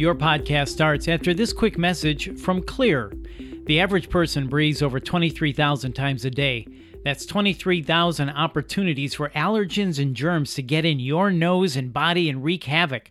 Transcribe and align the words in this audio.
Your 0.00 0.14
podcast 0.14 0.68
starts 0.68 1.08
after 1.08 1.34
this 1.34 1.52
quick 1.52 1.76
message 1.76 2.40
from 2.40 2.62
Xlear. 2.62 3.12
The 3.66 3.80
average 3.80 4.08
person 4.08 4.48
breathes 4.48 4.80
over 4.80 4.98
23,000 4.98 5.92
times 5.92 6.24
a 6.24 6.30
day. 6.30 6.66
That's 7.04 7.26
23,000 7.26 8.30
opportunities 8.30 9.12
for 9.12 9.28
allergens 9.36 9.98
and 10.00 10.16
germs 10.16 10.54
to 10.54 10.62
get 10.62 10.86
in 10.86 11.00
your 11.00 11.30
nose 11.30 11.76
and 11.76 11.92
body 11.92 12.30
and 12.30 12.42
wreak 12.42 12.64
havoc. 12.64 13.10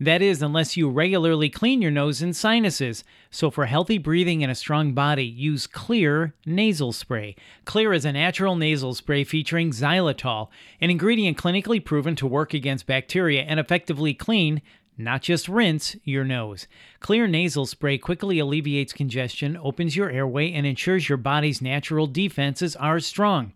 That 0.00 0.22
is, 0.22 0.42
unless 0.42 0.76
you 0.76 0.90
regularly 0.90 1.48
clean 1.48 1.80
your 1.80 1.92
nose 1.92 2.20
and 2.20 2.34
sinuses. 2.34 3.04
So, 3.30 3.48
for 3.48 3.66
healthy 3.66 3.98
breathing 3.98 4.42
and 4.42 4.50
a 4.50 4.56
strong 4.56 4.92
body, 4.92 5.24
use 5.24 5.68
Xlear 5.68 6.32
nasal 6.44 6.92
spray. 6.92 7.36
Xlear 7.64 7.94
is 7.94 8.04
a 8.04 8.12
natural 8.12 8.56
nasal 8.56 8.94
spray 8.94 9.22
featuring 9.22 9.70
xylitol, 9.70 10.48
an 10.80 10.90
ingredient 10.90 11.38
clinically 11.38 11.82
proven 11.82 12.16
to 12.16 12.26
work 12.26 12.54
against 12.54 12.88
bacteria 12.88 13.42
and 13.42 13.60
effectively 13.60 14.14
clean 14.14 14.62
not 14.96 15.22
just 15.22 15.48
rinse 15.48 15.96
your 16.04 16.24
nose. 16.24 16.66
Xlear 17.00 17.28
nasal 17.28 17.66
spray 17.66 17.98
quickly 17.98 18.38
alleviates 18.38 18.92
congestion, 18.92 19.56
opens 19.56 19.96
your 19.96 20.10
airway, 20.10 20.52
and 20.52 20.66
ensures 20.66 21.08
your 21.08 21.18
body's 21.18 21.60
natural 21.60 22.06
defenses 22.06 22.76
are 22.76 23.00
strong. 23.00 23.52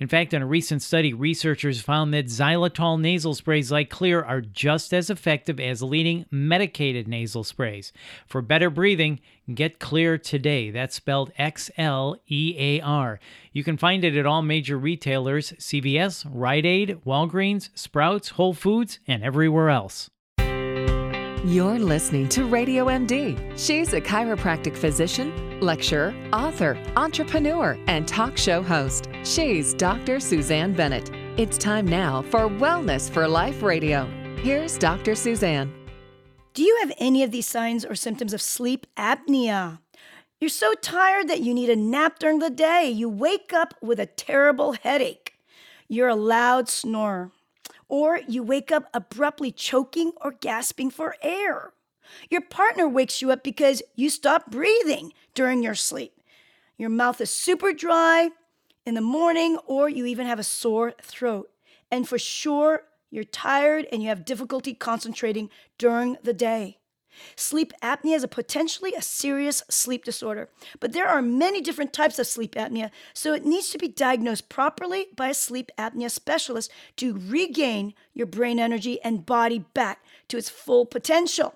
In 0.00 0.08
fact, 0.08 0.32
in 0.32 0.40
a 0.40 0.46
recent 0.46 0.82
study, 0.82 1.12
researchers 1.12 1.82
found 1.82 2.12
that 2.14 2.26
xylitol 2.26 2.98
nasal 2.98 3.34
sprays 3.34 3.70
like 3.70 3.90
Xlear 3.90 4.26
are 4.26 4.40
just 4.40 4.94
as 4.94 5.10
effective 5.10 5.60
as 5.60 5.82
leading 5.82 6.24
medicated 6.30 7.06
nasal 7.06 7.44
sprays. 7.44 7.92
For 8.26 8.40
better 8.40 8.70
breathing, 8.70 9.20
get 9.54 9.78
Xlear 9.78 10.20
today. 10.20 10.70
That's 10.70 10.94
spelled 10.94 11.32
X 11.36 11.70
L 11.76 12.16
E 12.28 12.54
A 12.58 12.80
R. 12.80 13.20
You 13.52 13.62
can 13.62 13.76
find 13.76 14.02
it 14.02 14.16
at 14.16 14.26
all 14.26 14.42
major 14.42 14.78
retailers 14.78 15.52
CVS, 15.52 16.26
Rite 16.30 16.66
Aid, 16.66 17.00
Walgreens, 17.04 17.68
Sprouts, 17.74 18.30
Whole 18.30 18.54
Foods, 18.54 19.00
and 19.06 19.22
everywhere 19.22 19.68
else. 19.68 20.08
You're 21.46 21.78
listening 21.78 22.28
to 22.30 22.44
Radio 22.44 22.88
MD. 22.88 23.34
She's 23.58 23.94
a 23.94 24.00
chiropractic 24.00 24.76
physician, 24.76 25.58
lecturer, 25.60 26.14
author, 26.34 26.76
entrepreneur, 26.96 27.78
and 27.86 28.06
talk 28.06 28.36
show 28.36 28.62
host. 28.62 29.08
She's 29.24 29.72
Dr. 29.72 30.20
Susanne 30.20 30.74
Bennett. 30.74 31.10
It's 31.38 31.56
time 31.56 31.86
now 31.86 32.20
for 32.20 32.40
Wellness 32.40 33.08
for 33.08 33.26
Life 33.26 33.62
Radio. 33.62 34.04
Here's 34.42 34.76
Dr. 34.76 35.14
Susanne. 35.14 35.72
Do 36.52 36.62
you 36.62 36.76
have 36.82 36.92
any 36.98 37.22
of 37.22 37.30
these 37.30 37.46
signs 37.46 37.86
or 37.86 37.94
symptoms 37.94 38.34
of 38.34 38.42
sleep 38.42 38.86
apnea? 38.98 39.78
You're 40.42 40.50
so 40.50 40.74
tired 40.74 41.28
that 41.28 41.40
you 41.40 41.54
need 41.54 41.70
a 41.70 41.76
nap 41.76 42.18
during 42.18 42.40
the 42.40 42.50
day. 42.50 42.90
You 42.90 43.08
wake 43.08 43.54
up 43.54 43.72
with 43.80 43.98
a 43.98 44.04
terrible 44.04 44.72
headache. 44.72 45.36
You're 45.88 46.08
a 46.08 46.14
loud 46.14 46.68
snorer 46.68 47.32
or 47.90 48.20
you 48.26 48.42
wake 48.42 48.72
up 48.72 48.88
abruptly 48.94 49.50
choking 49.52 50.12
or 50.22 50.30
gasping 50.30 50.90
for 50.90 51.16
air. 51.20 51.72
Your 52.30 52.40
partner 52.40 52.88
wakes 52.88 53.20
you 53.20 53.30
up 53.30 53.44
because 53.44 53.82
you 53.94 54.08
stop 54.08 54.50
breathing 54.50 55.12
during 55.34 55.62
your 55.62 55.74
sleep. 55.74 56.12
Your 56.78 56.88
mouth 56.88 57.20
is 57.20 57.30
super 57.30 57.72
dry 57.72 58.30
in 58.86 58.94
the 58.94 59.00
morning, 59.00 59.58
or 59.66 59.88
you 59.88 60.06
even 60.06 60.26
have 60.26 60.38
a 60.38 60.44
sore 60.44 60.94
throat. 61.02 61.50
And 61.90 62.08
for 62.08 62.18
sure, 62.18 62.84
you're 63.10 63.24
tired 63.24 63.86
and 63.92 64.02
you 64.02 64.08
have 64.08 64.24
difficulty 64.24 64.72
concentrating 64.72 65.50
during 65.76 66.16
the 66.22 66.32
day. 66.32 66.79
Sleep 67.36 67.72
apnea 67.82 68.16
is 68.16 68.24
a 68.24 68.28
potentially 68.28 68.94
a 68.94 69.02
serious 69.02 69.62
sleep 69.68 70.04
disorder, 70.04 70.48
but 70.78 70.92
there 70.92 71.08
are 71.08 71.22
many 71.22 71.60
different 71.60 71.92
types 71.92 72.18
of 72.18 72.26
sleep 72.26 72.54
apnea, 72.54 72.90
so 73.12 73.34
it 73.34 73.44
needs 73.44 73.70
to 73.70 73.78
be 73.78 73.88
diagnosed 73.88 74.48
properly 74.48 75.08
by 75.16 75.28
a 75.28 75.34
sleep 75.34 75.70
apnea 75.78 76.10
specialist 76.10 76.70
to 76.96 77.20
regain 77.26 77.94
your 78.14 78.26
brain 78.26 78.58
energy 78.58 79.00
and 79.02 79.26
body 79.26 79.60
back 79.74 80.04
to 80.28 80.36
its 80.36 80.48
full 80.48 80.86
potential. 80.86 81.54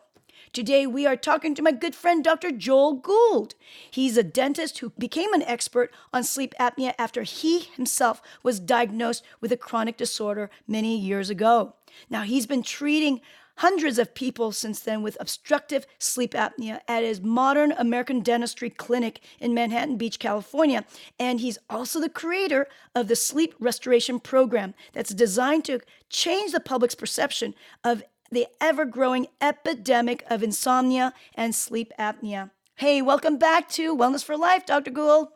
Today, 0.55 0.87
we 0.87 1.05
are 1.05 1.17
talking 1.17 1.53
to 1.57 1.63
my 1.63 1.73
good 1.73 1.97
friend 1.97 2.23
Dr. 2.23 2.53
Joel 2.53 2.95
Gould. 2.95 3.57
He's 3.91 4.17
a 4.17 4.23
dentist 4.23 4.79
who 4.79 4.91
became 4.91 5.33
an 5.33 5.43
expert 5.43 5.93
on 6.13 6.23
sleep 6.23 6.55
apnea 6.61 6.95
after 6.97 7.25
he 7.25 7.59
himself 7.75 8.23
was 8.45 8.61
diagnosed 8.61 9.25
with 9.41 9.51
a 9.51 9.57
chronic 9.57 9.97
disorder 9.97 10.51
many 10.69 10.97
years 10.97 11.29
ago. 11.29 11.75
Now, 12.09 12.23
he's 12.23 12.47
been 12.47 12.63
treating 12.63 13.21
hundreds 13.57 13.99
of 13.99 14.15
people 14.15 14.53
since 14.53 14.81
then 14.81 15.03
with 15.03 15.17
obstructive 15.21 15.87
sleep 15.99 16.33
apnea 16.33 16.81
at 16.89 17.03
his 17.03 17.21
modern 17.21 17.73
American 17.73 18.21
dentistry 18.21 18.71
clinic 18.71 19.21
in 19.41 19.55
Manhattan 19.55 19.97
Beach, 19.97 20.19
California. 20.19 20.85
And 21.19 21.41
he's 21.41 21.59
also 21.71 22.01
the 22.01 22.09
creator 22.09 22.67
of 22.95 23.09
the 23.09 23.17
sleep 23.17 23.55
restoration 23.59 24.21
program 24.21 24.75
that's 24.93 25.15
designed 25.15 25.65
to 25.67 25.81
change 26.09 26.53
the 26.53 26.61
public's 26.61 26.95
perception 26.95 27.55
of 27.83 28.03
the 28.31 28.47
ever 28.61 28.85
growing 28.85 29.29
epidemic 29.41 30.25
of 30.29 30.43
insomnia 30.43 31.13
and 31.35 31.55
sleep 31.55 31.93
apnea. 31.99 32.51
Hey, 32.77 33.01
welcome 33.03 33.39
back 33.39 33.69
to 33.71 33.97
Wellness 33.97 34.25
for 34.25 34.37
Life, 34.37 34.67
Dr. 34.67 34.91
Gould. 34.91 35.29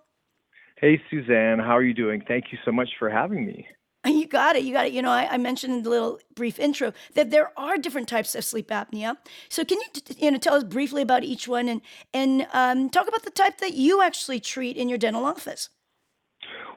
Hey, 0.76 1.00
Susanne, 1.10 1.58
how 1.58 1.76
are 1.76 1.82
you 1.82 1.94
doing? 1.94 2.22
Thank 2.26 2.46
you 2.50 2.58
so 2.64 2.72
much 2.72 2.88
for 2.98 3.08
having 3.08 3.46
me. 3.46 3.66
You 4.08 4.26
got 4.26 4.56
it. 4.56 4.64
You 4.64 4.72
got 4.72 4.86
it. 4.86 4.92
You 4.92 5.02
know, 5.02 5.10
I, 5.10 5.28
I, 5.32 5.36
mentioned 5.38 5.74
in 5.74 5.82
the 5.82 5.90
little 5.90 6.18
brief 6.34 6.58
intro 6.58 6.92
that 7.14 7.30
there 7.30 7.52
are 7.58 7.76
different 7.78 8.08
types 8.08 8.34
of 8.34 8.44
sleep 8.44 8.68
apnea. 8.68 9.16
So, 9.48 9.64
can 9.64 9.78
you 9.78 10.14
you 10.16 10.30
know 10.30 10.38
tell 10.38 10.54
us 10.54 10.64
briefly 10.64 11.02
about 11.02 11.24
each 11.24 11.46
one 11.46 11.68
and 11.68 11.80
and 12.12 12.46
um, 12.52 12.90
talk 12.90 13.08
about 13.08 13.22
the 13.22 13.30
type 13.30 13.58
that 13.58 13.74
you 13.74 14.02
actually 14.02 14.40
treat 14.40 14.76
in 14.76 14.88
your 14.88 14.98
dental 14.98 15.24
office? 15.24 15.68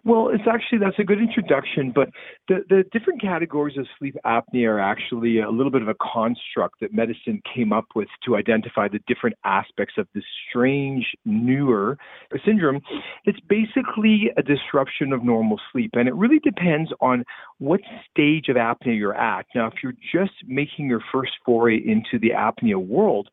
Well, 0.04 0.30
it's 0.30 0.44
actually 0.52 0.80
that's 0.80 0.98
a 0.98 1.04
good 1.04 1.20
introduction, 1.20 1.92
but 1.94 2.10
the, 2.48 2.64
the 2.70 2.84
different 2.92 3.22
categories 3.22 3.78
of 3.78 3.86
sleep 4.00 4.16
apnea 4.26 4.68
are 4.68 4.80
actually 4.80 5.40
a 5.40 5.50
little 5.52 5.72
bit 5.72 5.84
of 5.84 5.90
a 5.90 5.96
construct 6.02 6.80
that 6.82 6.92
medicine 6.92 7.42
came 7.54 7.72
up 7.72 7.86
with 7.94 8.08
to 8.26 8.36
identify 8.36 8.88
the 8.88 9.00
different 9.08 9.36
aspects 9.46 9.96
of 10.00 10.08
this 10.16 10.24
strange, 10.50 11.06
newer 11.24 12.00
syndrome. 12.44 12.82
It's 13.26 13.40
basically 13.42 14.32
a 14.38 14.42
disruption 14.42 15.14
of 15.14 15.24
normal 15.24 15.60
sleep, 15.72 15.92
and 15.94 16.08
it 16.08 16.16
really 16.16 16.40
depends 16.40 16.92
on 17.00 17.24
what 17.60 17.82
stage 18.10 18.50
of 18.50 18.56
apnea 18.56 18.98
you're 18.98 19.14
at. 19.14 19.46
Now, 19.54 19.68
if 19.68 19.74
you're 19.84 19.94
just 20.12 20.34
making 20.48 20.88
your 20.88 21.02
first 21.12 21.34
foray 21.46 21.78
into 21.78 22.18
the 22.20 22.32
apnea 22.32 22.84
world, 22.84 23.30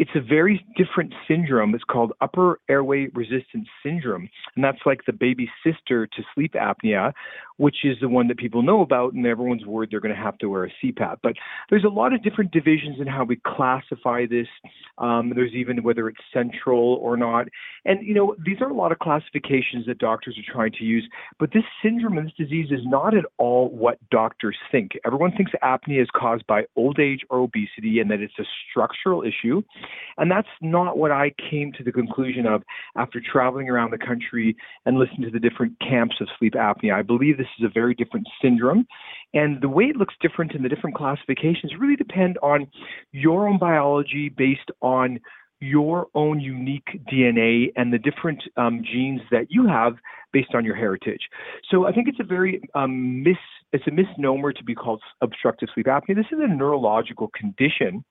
it's 0.00 0.12
a 0.14 0.20
very 0.20 0.64
different 0.78 1.12
syndrome. 1.28 1.74
It's 1.74 1.84
called 1.84 2.14
upper 2.22 2.58
airway 2.70 3.08
resistance 3.12 3.68
syndrome. 3.82 4.30
And 4.56 4.64
that's 4.64 4.78
like 4.86 5.00
the 5.06 5.12
baby 5.12 5.50
sister 5.62 6.06
to 6.06 6.22
sleep 6.34 6.54
apnea, 6.54 7.12
which 7.58 7.84
is 7.84 7.98
the 8.00 8.08
one 8.08 8.26
that 8.28 8.38
people 8.38 8.62
know 8.62 8.80
about, 8.80 9.12
and 9.12 9.26
everyone's 9.26 9.66
worried 9.66 9.90
they're 9.90 10.00
going 10.00 10.14
to 10.14 10.20
have 10.20 10.38
to 10.38 10.48
wear 10.48 10.64
a 10.64 10.72
CPAP. 10.82 11.18
But 11.22 11.34
there's 11.68 11.84
a 11.84 11.90
lot 11.90 12.14
of 12.14 12.22
different 12.22 12.50
divisions 12.50 12.96
in 12.98 13.06
how 13.06 13.24
we 13.24 13.38
classify 13.46 14.24
this. 14.24 14.46
Um, 14.96 15.32
there's 15.34 15.52
even 15.52 15.82
whether 15.82 16.08
it's 16.08 16.20
central 16.32 16.94
or 17.02 17.18
not. 17.18 17.48
And, 17.84 18.02
you 18.02 18.14
know, 18.14 18.34
these 18.42 18.62
are 18.62 18.70
a 18.70 18.74
lot 18.74 18.92
of 18.92 19.00
classifications 19.00 19.84
that 19.86 19.98
doctors 19.98 20.38
are 20.38 20.50
trying 20.50 20.72
to 20.78 20.84
use. 20.84 21.06
But 21.38 21.52
this 21.52 21.64
syndrome 21.82 22.16
and 22.16 22.26
this 22.26 22.34
disease 22.38 22.68
is 22.70 22.80
not 22.84 23.14
at 23.14 23.26
all 23.36 23.68
what 23.68 23.98
doctors 24.08 24.56
think. 24.72 24.92
Everyone 25.04 25.32
thinks 25.36 25.52
apnea 25.62 26.00
is 26.00 26.08
caused 26.16 26.46
by 26.46 26.64
old 26.74 26.98
age 26.98 27.20
or 27.28 27.40
obesity 27.40 28.00
and 28.00 28.10
that 28.10 28.20
it's 28.20 28.38
a 28.38 28.44
structural 28.70 29.22
issue. 29.22 29.60
And 30.18 30.30
that's 30.30 30.48
not 30.60 30.98
what 30.98 31.10
I 31.10 31.32
came 31.50 31.72
to 31.72 31.84
the 31.84 31.92
conclusion 31.92 32.46
of 32.46 32.62
after 32.96 33.20
traveling 33.20 33.68
around 33.68 33.90
the 33.92 33.98
country 33.98 34.56
and 34.86 34.98
listening 34.98 35.22
to 35.22 35.30
the 35.30 35.40
different 35.40 35.78
camps 35.80 36.16
of 36.20 36.28
sleep 36.38 36.54
apnea. 36.54 36.94
I 36.94 37.02
believe 37.02 37.36
this 37.36 37.46
is 37.58 37.64
a 37.64 37.72
very 37.72 37.94
different 37.94 38.26
syndrome. 38.42 38.86
And 39.34 39.60
the 39.60 39.68
way 39.68 39.84
it 39.84 39.96
looks 39.96 40.14
different 40.20 40.54
in 40.54 40.62
the 40.62 40.68
different 40.68 40.96
classifications 40.96 41.72
really 41.78 41.96
depend 41.96 42.38
on 42.42 42.66
your 43.12 43.48
own 43.48 43.58
biology 43.58 44.28
based 44.28 44.70
on 44.82 45.20
your 45.60 46.06
own 46.14 46.40
unique 46.40 46.88
DNA 47.12 47.70
and 47.76 47.92
the 47.92 47.98
different 47.98 48.42
um, 48.56 48.82
genes 48.82 49.20
that 49.30 49.46
you 49.50 49.66
have 49.66 49.94
based 50.32 50.54
on 50.54 50.64
your 50.64 50.74
heritage. 50.74 51.20
So 51.70 51.86
I 51.86 51.92
think 51.92 52.08
it's 52.08 52.20
a 52.20 52.24
very 52.24 52.62
um, 52.74 53.22
mis 53.22 53.36
it's 53.72 53.86
a 53.86 53.90
misnomer 53.90 54.52
to 54.52 54.64
be 54.64 54.74
called 54.74 55.00
obstructive 55.20 55.68
sleep 55.74 55.86
apnea. 55.86 56.16
This 56.16 56.26
is 56.32 56.38
a 56.40 56.48
neurological 56.48 57.28
condition 57.28 58.04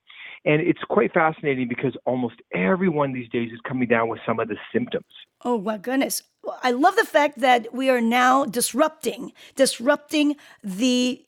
and 0.46 0.62
it's 0.62 0.84
quite 0.90 1.14
fascinating 1.14 1.68
because 1.68 1.96
almost 2.06 2.36
everyone 2.54 3.14
these 3.14 3.30
days 3.30 3.52
is 3.52 3.60
coming 3.68 3.88
down 3.88 4.10
with 4.10 4.20
some 4.26 4.40
of 4.40 4.48
the 4.48 4.58
symptoms. 4.74 5.06
Oh 5.44 5.60
my 5.60 5.78
goodness. 5.78 6.24
I 6.64 6.72
love 6.72 6.96
the 6.96 7.06
fact 7.06 7.40
that 7.40 7.74
we 7.74 7.90
are 7.90 8.02
now 8.02 8.46
disrupting, 8.46 9.34
disrupting 9.56 10.36
the 10.64 11.24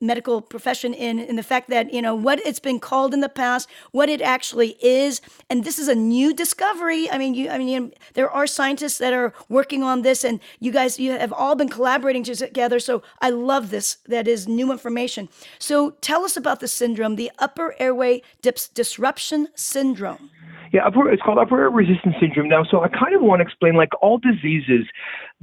medical 0.00 0.40
profession 0.40 0.94
in 0.94 1.18
in 1.18 1.36
the 1.36 1.42
fact 1.42 1.68
that 1.70 1.92
you 1.92 2.02
know 2.02 2.14
what 2.14 2.38
it's 2.46 2.60
been 2.60 2.78
called 2.78 3.12
in 3.14 3.20
the 3.20 3.28
past 3.28 3.68
what 3.92 4.08
it 4.08 4.20
actually 4.20 4.76
is 4.82 5.20
and 5.50 5.64
this 5.64 5.78
is 5.78 5.88
a 5.88 5.94
new 5.94 6.34
discovery. 6.34 7.10
I 7.10 7.18
mean 7.18 7.34
you 7.34 7.50
i 7.50 7.58
mean 7.58 7.68
you, 7.68 7.92
there 8.14 8.30
are 8.30 8.46
scientists 8.46 8.98
that 8.98 9.12
are 9.12 9.32
working 9.48 9.82
on 9.82 10.02
this 10.02 10.24
and 10.24 10.40
you 10.60 10.72
guys 10.72 10.98
you 10.98 11.12
have 11.12 11.32
all 11.32 11.54
been 11.54 11.68
collaborating 11.68 12.24
together 12.24 12.78
so 12.78 13.02
i 13.20 13.30
love 13.30 13.70
this 13.70 13.96
that 14.06 14.26
is 14.28 14.46
new 14.48 14.72
information. 14.72 15.28
So 15.58 15.90
tell 16.00 16.24
us 16.24 16.36
about 16.36 16.60
the 16.60 16.68
syndrome 16.68 17.16
the 17.16 17.30
upper 17.38 17.74
airway 17.78 18.22
dips 18.42 18.68
disruption 18.68 19.48
syndrome. 19.54 20.30
Yeah, 20.74 20.86
upper, 20.86 21.08
it's 21.08 21.22
called 21.22 21.38
upper 21.38 21.60
air 21.62 21.70
resistance 21.70 22.16
syndrome. 22.18 22.48
Now. 22.48 22.64
So 22.64 22.82
I 22.82 22.88
kind 22.88 23.14
of 23.14 23.22
want 23.22 23.38
to 23.38 23.44
explain, 23.44 23.74
like 23.74 23.90
all 24.02 24.18
diseases, 24.18 24.86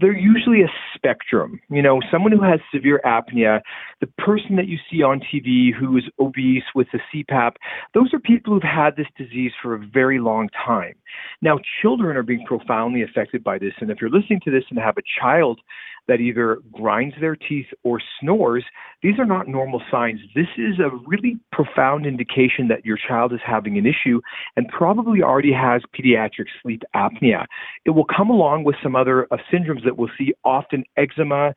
they're 0.01 0.17
usually 0.17 0.61
a 0.61 0.67
spectrum. 0.95 1.59
You 1.69 1.81
know, 1.81 1.99
someone 2.11 2.31
who 2.31 2.43
has 2.43 2.59
severe 2.73 2.99
apnea, 3.05 3.61
the 3.99 4.07
person 4.07 4.55
that 4.55 4.67
you 4.67 4.77
see 4.89 5.03
on 5.03 5.19
TV 5.19 5.73
who 5.73 5.95
is 5.97 6.03
obese 6.19 6.63
with 6.75 6.87
a 6.93 6.99
CPAP, 7.15 7.53
those 7.93 8.13
are 8.13 8.19
people 8.19 8.53
who've 8.53 8.63
had 8.63 8.95
this 8.95 9.07
disease 9.17 9.51
for 9.61 9.75
a 9.75 9.79
very 9.79 10.19
long 10.19 10.49
time. 10.65 10.95
Now, 11.41 11.59
children 11.81 12.17
are 12.17 12.23
being 12.23 12.45
profoundly 12.45 13.03
affected 13.03 13.43
by 13.43 13.59
this. 13.59 13.73
And 13.79 13.91
if 13.91 13.99
you're 14.01 14.09
listening 14.09 14.41
to 14.45 14.51
this 14.51 14.63
and 14.69 14.79
have 14.79 14.97
a 14.97 15.03
child 15.19 15.59
that 16.07 16.19
either 16.19 16.59
grinds 16.71 17.15
their 17.21 17.35
teeth 17.35 17.67
or 17.83 18.01
snores, 18.19 18.65
these 19.01 19.17
are 19.17 19.25
not 19.25 19.47
normal 19.47 19.81
signs. 19.89 20.19
This 20.35 20.47
is 20.57 20.79
a 20.79 20.89
really 21.07 21.37
profound 21.51 22.05
indication 22.05 22.67
that 22.67 22.85
your 22.85 22.97
child 22.97 23.33
is 23.33 23.39
having 23.45 23.77
an 23.77 23.85
issue 23.85 24.21
and 24.55 24.67
probably 24.67 25.21
already 25.21 25.53
has 25.53 25.81
pediatric 25.95 26.47
sleep 26.61 26.83
apnea. 26.95 27.45
It 27.85 27.91
will 27.91 28.05
come 28.05 28.29
along 28.29 28.63
with 28.63 28.75
some 28.83 28.95
other 28.95 29.27
uh, 29.31 29.37
syndromes 29.51 29.83
that 29.85 29.90
we'll 29.97 30.11
see 30.17 30.33
often 30.43 30.83
eczema, 30.97 31.53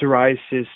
psoriasis, 0.00 0.66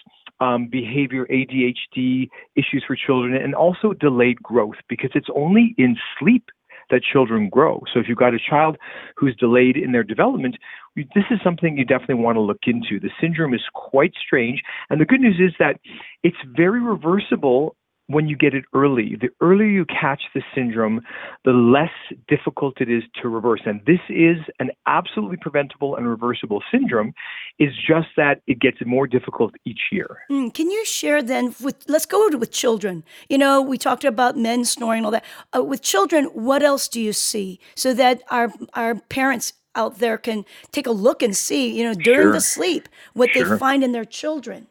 um, 0.41 0.69
behavior, 0.69 1.27
ADHD 1.27 2.29
issues 2.57 2.85
for 2.87 2.97
children, 2.97 3.35
and 3.35 3.55
also 3.55 3.93
delayed 3.93 4.43
growth 4.43 4.77
because 4.89 5.11
it's 5.15 5.29
only 5.35 5.75
in 5.77 5.97
sleep 6.19 6.51
that 6.91 7.03
children 7.03 7.49
grow. 7.49 7.83
So 7.93 8.01
if 8.01 8.07
you've 8.09 8.19
got 8.19 8.35
a 8.35 8.39
child 8.39 8.77
who's 9.17 9.37
delayed 9.37 9.77
in 9.77 9.93
their 9.93 10.03
development, 10.03 10.57
this 10.97 11.25
is 11.31 11.39
something 11.45 11.77
you 11.77 11.85
definitely 11.85 12.17
want 12.17 12.37
to 12.37 12.41
look 12.41 12.65
into. 12.67 12.99
The 12.99 13.11
syndrome 13.21 13.55
is 13.55 13.63
quite 13.75 14.13
strange. 14.21 14.63
And 14.91 15.01
the 15.01 15.05
good 15.05 15.21
news 15.21 15.39
is 15.39 15.55
that 15.59 15.79
it's 16.23 16.37
very 16.57 16.81
reversible 16.81 17.77
when 18.11 18.29
you 18.29 18.37
get 18.37 18.55
it 18.55 18.65
early. 18.75 19.17
The 19.21 19.29
earlier 19.41 19.69
you 19.69 19.85
catch 19.85 20.23
the 20.35 20.43
syndrome, 20.55 21.01
the 21.45 21.53
less 21.53 21.91
difficult 22.29 22.81
it 22.81 22.91
is 22.91 23.05
to 23.23 23.29
reverse. 23.29 23.61
And 23.65 23.81
this 23.87 24.01
is 24.09 24.39
an 24.59 24.71
absolutely 24.87 25.37
preventable 25.37 25.97
and 25.97 26.09
reversible 26.09 26.63
syndrome. 26.73 27.13
It's 27.59 27.77
just 27.77 28.09
that 28.17 28.43
it 28.47 28.59
gets 28.59 28.79
more 28.85 29.07
difficult 29.07 29.55
each 29.65 29.81
year. 29.93 30.19
Mm, 30.31 30.53
can 30.53 30.71
you 30.71 30.85
share 30.85 31.23
then 31.23 31.55
with 31.61 31.77
let's 31.89 32.07
go 32.07 32.29
with 32.37 32.51
children. 32.51 33.05
You 33.29 33.39
know, 33.39 33.63
we 33.63 33.79
talked 33.79 34.05
about 34.05 34.37
men 34.37 34.65
snoring 34.65 35.05
all 35.05 35.11
that. 35.11 35.25
Uh, 35.57 35.63
with 35.63 35.83
children, 35.83 36.25
what 36.27 36.63
else 36.63 36.89
do 36.89 37.01
you 37.01 37.13
see 37.13 37.61
so 37.75 37.95
that 37.95 38.23
our 38.31 38.53
our 38.75 38.95
parents 38.95 39.53
out 39.75 39.99
there 39.99 40.19
can 40.19 40.45
take 40.73 40.87
a 40.87 40.91
look 40.91 41.23
and 41.23 41.37
see, 41.37 41.71
you 41.77 41.85
know, 41.85 41.95
during 41.95 42.27
sure. 42.27 42.33
the 42.33 42.41
sleep 42.41 42.89
what 43.15 43.31
sure. 43.31 43.49
they 43.49 43.59
find 43.59 43.85
in 43.85 43.93
their 43.93 44.05
children? 44.05 44.67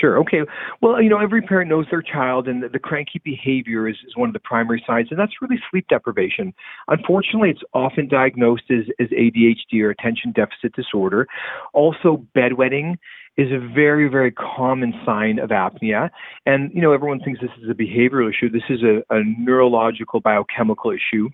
Sure. 0.00 0.18
Okay. 0.18 0.40
Well, 0.80 1.00
you 1.00 1.08
know, 1.08 1.18
every 1.20 1.40
parent 1.40 1.70
knows 1.70 1.86
their 1.90 2.02
child, 2.02 2.48
and 2.48 2.62
the, 2.62 2.68
the 2.68 2.78
cranky 2.78 3.20
behavior 3.24 3.88
is, 3.88 3.96
is 4.06 4.16
one 4.16 4.28
of 4.28 4.32
the 4.32 4.40
primary 4.40 4.82
signs, 4.86 5.08
and 5.10 5.18
that's 5.18 5.40
really 5.40 5.60
sleep 5.70 5.86
deprivation. 5.88 6.52
Unfortunately, 6.88 7.50
it's 7.50 7.62
often 7.74 8.08
diagnosed 8.08 8.64
as, 8.70 8.86
as 8.98 9.08
ADHD 9.08 9.82
or 9.82 9.90
attention 9.90 10.32
deficit 10.32 10.72
disorder. 10.74 11.28
Also, 11.72 12.26
bedwetting 12.36 12.96
is 13.36 13.50
a 13.50 13.58
very, 13.58 14.08
very 14.08 14.32
common 14.32 14.94
sign 15.04 15.38
of 15.38 15.50
apnea. 15.50 16.10
And, 16.46 16.70
you 16.72 16.80
know, 16.80 16.92
everyone 16.92 17.20
thinks 17.20 17.40
this 17.40 17.50
is 17.62 17.68
a 17.68 17.74
behavioral 17.74 18.30
issue. 18.30 18.48
This 18.48 18.62
is 18.68 18.80
a, 18.82 19.02
a 19.14 19.22
neurological 19.24 20.20
biochemical 20.20 20.92
issue. 20.92 21.30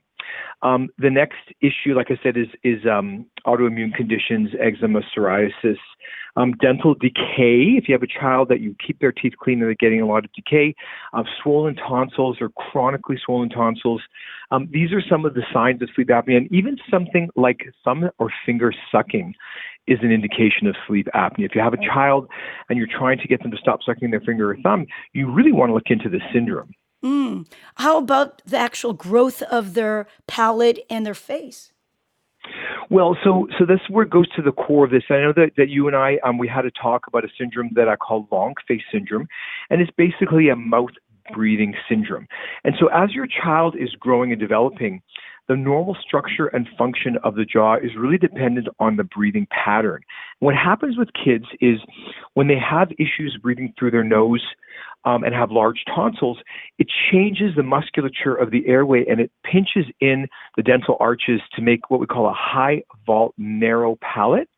Um, 0.63 0.89
the 0.99 1.11
next 1.11 1.39
issue, 1.61 1.95
like 1.95 2.11
I 2.11 2.19
said, 2.23 2.37
is 2.37 2.49
is 2.63 2.85
um, 2.87 3.27
autoimmune 3.47 3.95
conditions, 3.95 4.51
eczema, 4.61 5.01
psoriasis, 5.17 5.79
um, 6.37 6.53
dental 6.61 6.95
decay. 6.95 7.77
If 7.77 7.89
you 7.89 7.95
have 7.95 8.03
a 8.03 8.07
child 8.07 8.49
that 8.49 8.61
you 8.61 8.77
keep 8.85 9.01
their 9.01 9.13
teeth 9.13 9.35
clean 9.41 9.61
and 9.61 9.69
they're 9.69 9.75
getting 9.75 10.01
a 10.01 10.07
lot 10.07 10.25
of 10.25 10.33
decay, 10.33 10.75
uh, 11.13 11.23
swollen 11.43 11.77
tonsils 11.77 12.39
or 12.41 12.51
chronically 12.51 13.17
swollen 13.25 13.49
tonsils. 13.49 14.03
Um, 14.51 14.69
these 14.73 14.93
are 14.93 15.03
some 15.09 15.25
of 15.25 15.35
the 15.35 15.43
signs 15.53 15.81
of 15.83 15.89
sleep 15.95 16.09
apnea, 16.09 16.37
and 16.37 16.53
even 16.53 16.77
something 16.91 17.31
like 17.37 17.73
thumb 17.85 18.11
or 18.19 18.31
finger 18.45 18.73
sucking 18.93 19.35
is 19.87 19.99
an 20.03 20.13
indication 20.13 20.67
of 20.67 20.77
sleep 20.87 21.09
apnea. 21.15 21.47
If 21.47 21.55
you 21.55 21.61
have 21.61 21.75
a 21.75 21.79
child 21.79 22.29
and 22.69 22.79
you're 22.79 22.87
trying 22.87 23.19
to 23.19 23.29
get 23.29 23.43
them 23.43 23.51
to 23.51 23.57
stop 23.57 23.81
sucking 23.85 24.11
their 24.11 24.21
finger 24.21 24.51
or 24.51 24.57
thumb, 24.63 24.87
you 25.13 25.31
really 25.31 25.53
want 25.53 25.71
to 25.71 25.75
look 25.75 25.89
into 25.89 26.09
this 26.09 26.23
syndrome. 26.33 26.73
Mm. 27.05 27.47
How 27.77 27.99
about 27.99 28.43
the 28.45 28.59
actual 28.59 28.93
growth 28.93 29.43
of 29.43 29.75
their 29.75 30.07
palate 30.27 30.81
and 30.91 31.07
their 31.07 31.15
face? 31.15 31.73
Well, 32.91 33.17
so 33.23 33.47
so 33.59 33.65
this 33.65 33.81
where 33.89 34.05
it 34.05 34.11
goes 34.11 34.29
to 34.33 34.43
the 34.43 34.53
core 34.53 34.85
of 34.85 34.91
this. 34.91 35.05
I 35.11 35.19
know 35.19 35.33
that, 35.37 35.53
that 35.57 35.69
you 35.69 35.87
and 35.87 35.97
I 35.97 36.19
um, 36.25 36.39
we 36.39 36.49
had 36.49 36.67
a 36.67 36.71
talk 36.71 37.07
about 37.07 37.25
a 37.25 37.29
syndrome 37.39 37.71
that 37.75 37.89
I 37.89 37.97
call 37.97 38.27
long 38.33 38.55
face 38.67 38.83
syndrome, 38.93 39.29
and 39.69 39.81
it's 39.81 39.93
basically 39.97 40.49
a 40.49 40.57
mouth 40.57 40.91
breathing 41.33 41.75
syndrome. 41.89 42.27
And 42.65 42.75
so 42.79 42.89
as 42.89 43.13
your 43.13 43.27
child 43.27 43.77
is 43.79 43.91
growing 43.99 44.33
and 44.33 44.41
developing, 44.41 45.03
the 45.51 45.57
normal 45.57 45.97
structure 46.01 46.47
and 46.47 46.69
function 46.79 47.19
of 47.25 47.35
the 47.35 47.45
jaw 47.45 47.75
is 47.75 47.91
really 47.99 48.17
dependent 48.17 48.69
on 48.79 48.95
the 48.95 49.03
breathing 49.03 49.49
pattern. 49.51 50.01
What 50.39 50.55
happens 50.55 50.97
with 50.97 51.09
kids 51.13 51.47
is 51.61 51.81
when 52.35 52.47
they 52.47 52.57
have 52.57 52.93
issues 52.93 53.37
breathing 53.43 53.75
through 53.77 53.91
their 53.91 54.05
nose 54.05 54.45
um, 55.05 55.25
and 55.25 55.35
have 55.35 55.51
large 55.51 55.83
tonsils, 55.93 56.39
it 56.79 56.87
changes 57.11 57.57
the 57.57 57.65
musculature 57.65 58.33
of 58.33 58.53
the 58.53 58.65
airway 58.69 59.05
and 59.11 59.19
it 59.19 59.33
pinches 59.43 59.87
in 60.01 60.29
the 60.57 60.63
dental 60.63 60.97
arches 61.01 61.41
to 61.57 61.63
make 61.63 61.91
what 61.91 61.99
we 61.99 62.07
call 62.07 62.29
a 62.29 62.33
high 62.33 62.85
vault 63.05 63.35
narrow 63.37 63.99
palate. 64.01 64.49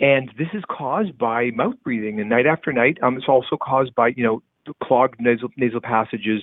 And 0.00 0.30
this 0.38 0.48
is 0.54 0.62
caused 0.70 1.18
by 1.18 1.50
mouth 1.50 1.74
breathing, 1.84 2.20
and 2.20 2.30
night 2.30 2.46
after 2.46 2.72
night, 2.72 2.96
um, 3.02 3.18
it's 3.18 3.28
also 3.28 3.58
caused 3.60 3.94
by 3.94 4.08
you 4.16 4.22
know 4.22 4.42
clogged 4.82 5.16
nasal, 5.20 5.48
nasal 5.56 5.80
passages, 5.80 6.42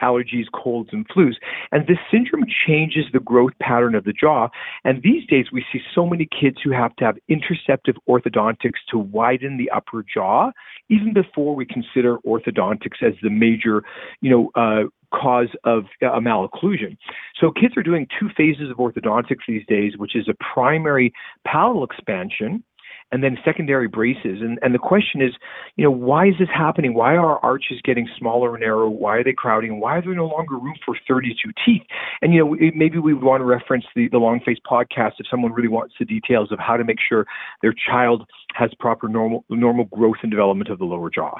allergies, 0.00 0.46
colds, 0.52 0.90
and 0.92 1.08
flus. 1.08 1.34
And 1.70 1.86
this 1.86 1.98
syndrome 2.10 2.44
changes 2.66 3.04
the 3.12 3.20
growth 3.20 3.52
pattern 3.60 3.94
of 3.94 4.04
the 4.04 4.12
jaw. 4.12 4.48
And 4.84 5.02
these 5.02 5.26
days, 5.26 5.46
we 5.52 5.64
see 5.72 5.80
so 5.94 6.06
many 6.06 6.28
kids 6.40 6.58
who 6.62 6.70
have 6.70 6.94
to 6.96 7.04
have 7.04 7.16
interceptive 7.30 7.96
orthodontics 8.08 8.80
to 8.90 8.98
widen 8.98 9.58
the 9.58 9.70
upper 9.70 10.04
jaw, 10.12 10.50
even 10.88 11.12
before 11.12 11.54
we 11.54 11.66
consider 11.66 12.18
orthodontics 12.26 13.02
as 13.02 13.14
the 13.22 13.30
major, 13.30 13.82
you 14.20 14.30
know, 14.30 14.50
uh, 14.54 14.88
cause 15.12 15.48
of 15.64 15.84
a 16.00 16.20
malocclusion. 16.20 16.96
So 17.38 17.50
kids 17.50 17.76
are 17.76 17.82
doing 17.82 18.06
two 18.18 18.30
phases 18.36 18.70
of 18.70 18.78
orthodontics 18.78 19.44
these 19.46 19.64
days, 19.66 19.96
which 19.96 20.16
is 20.16 20.26
a 20.28 20.34
primary 20.54 21.12
palatal 21.46 21.84
expansion 21.84 22.64
and 23.12 23.22
then 23.22 23.36
secondary 23.44 23.86
braces. 23.86 24.40
And, 24.40 24.58
and 24.62 24.74
the 24.74 24.78
question 24.78 25.20
is, 25.20 25.32
you 25.76 25.84
know, 25.84 25.90
why 25.90 26.26
is 26.26 26.34
this 26.38 26.48
happening? 26.52 26.94
Why 26.94 27.14
are 27.14 27.38
arches 27.44 27.80
getting 27.84 28.08
smaller 28.18 28.54
and 28.54 28.62
narrow? 28.62 28.88
Why 28.88 29.18
are 29.18 29.24
they 29.24 29.34
crowding? 29.34 29.78
Why 29.80 29.98
is 29.98 30.04
there 30.04 30.14
no 30.14 30.26
longer 30.26 30.56
room 30.56 30.74
for 30.84 30.96
32 31.06 31.52
teeth? 31.64 31.82
And, 32.22 32.32
you 32.32 32.44
know, 32.44 32.56
maybe 32.74 32.98
we 32.98 33.14
would 33.14 33.22
want 33.22 33.42
to 33.42 33.44
reference 33.44 33.84
the, 33.94 34.08
the 34.08 34.18
Long 34.18 34.40
Face 34.40 34.58
podcast 34.68 35.12
if 35.18 35.26
someone 35.30 35.52
really 35.52 35.68
wants 35.68 35.94
the 35.98 36.06
details 36.06 36.50
of 36.50 36.58
how 36.58 36.76
to 36.76 36.84
make 36.84 36.98
sure 37.06 37.26
their 37.60 37.74
child 37.74 38.26
has 38.54 38.70
proper 38.80 39.08
normal, 39.08 39.44
normal 39.50 39.84
growth 39.84 40.16
and 40.22 40.30
development 40.30 40.70
of 40.70 40.78
the 40.78 40.84
lower 40.84 41.10
jaw. 41.10 41.38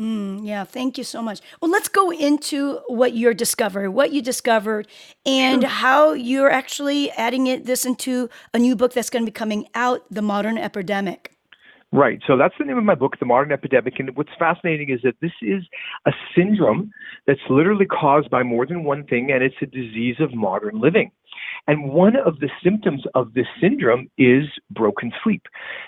Mm, 0.00 0.40
yeah, 0.42 0.64
thank 0.64 0.98
you 0.98 1.04
so 1.04 1.22
much. 1.22 1.40
Well, 1.60 1.70
let's 1.70 1.88
go 1.88 2.10
into 2.10 2.80
what 2.88 3.14
you're 3.14 3.34
discovering, 3.34 3.92
what 3.92 4.12
you 4.12 4.22
discovered, 4.22 4.88
and 5.24 5.62
sure. 5.62 5.70
how 5.70 6.12
you're 6.12 6.50
actually 6.50 7.12
adding 7.12 7.46
it 7.46 7.64
this 7.64 7.84
into 7.84 8.28
a 8.52 8.58
new 8.58 8.74
book 8.74 8.92
that's 8.92 9.08
going 9.08 9.24
to 9.24 9.30
be 9.30 9.34
coming 9.34 9.68
out, 9.74 10.02
The 10.10 10.22
Modern 10.22 10.58
Epidemic. 10.58 11.30
Right. 11.92 12.20
So 12.26 12.36
that's 12.36 12.54
the 12.58 12.64
name 12.64 12.76
of 12.76 12.82
my 12.82 12.96
book, 12.96 13.20
The 13.20 13.26
Modern 13.26 13.52
Epidemic. 13.52 14.00
And 14.00 14.16
what's 14.16 14.32
fascinating 14.36 14.90
is 14.90 14.98
that 15.04 15.14
this 15.20 15.30
is 15.40 15.62
a 16.06 16.12
syndrome 16.36 16.90
that's 17.28 17.38
literally 17.48 17.86
caused 17.86 18.30
by 18.30 18.42
more 18.42 18.66
than 18.66 18.82
one 18.82 19.04
thing, 19.04 19.30
and 19.30 19.44
it's 19.44 19.54
a 19.62 19.66
disease 19.66 20.16
of 20.18 20.34
modern 20.34 20.80
living. 20.80 21.12
And 21.66 21.90
one 21.90 22.16
of 22.16 22.40
the 22.40 22.50
symptoms 22.62 23.04
of 23.14 23.32
this 23.32 23.46
syndrome 23.60 24.10
is 24.18 24.44
broken 24.70 25.12
sleep. 25.22 25.42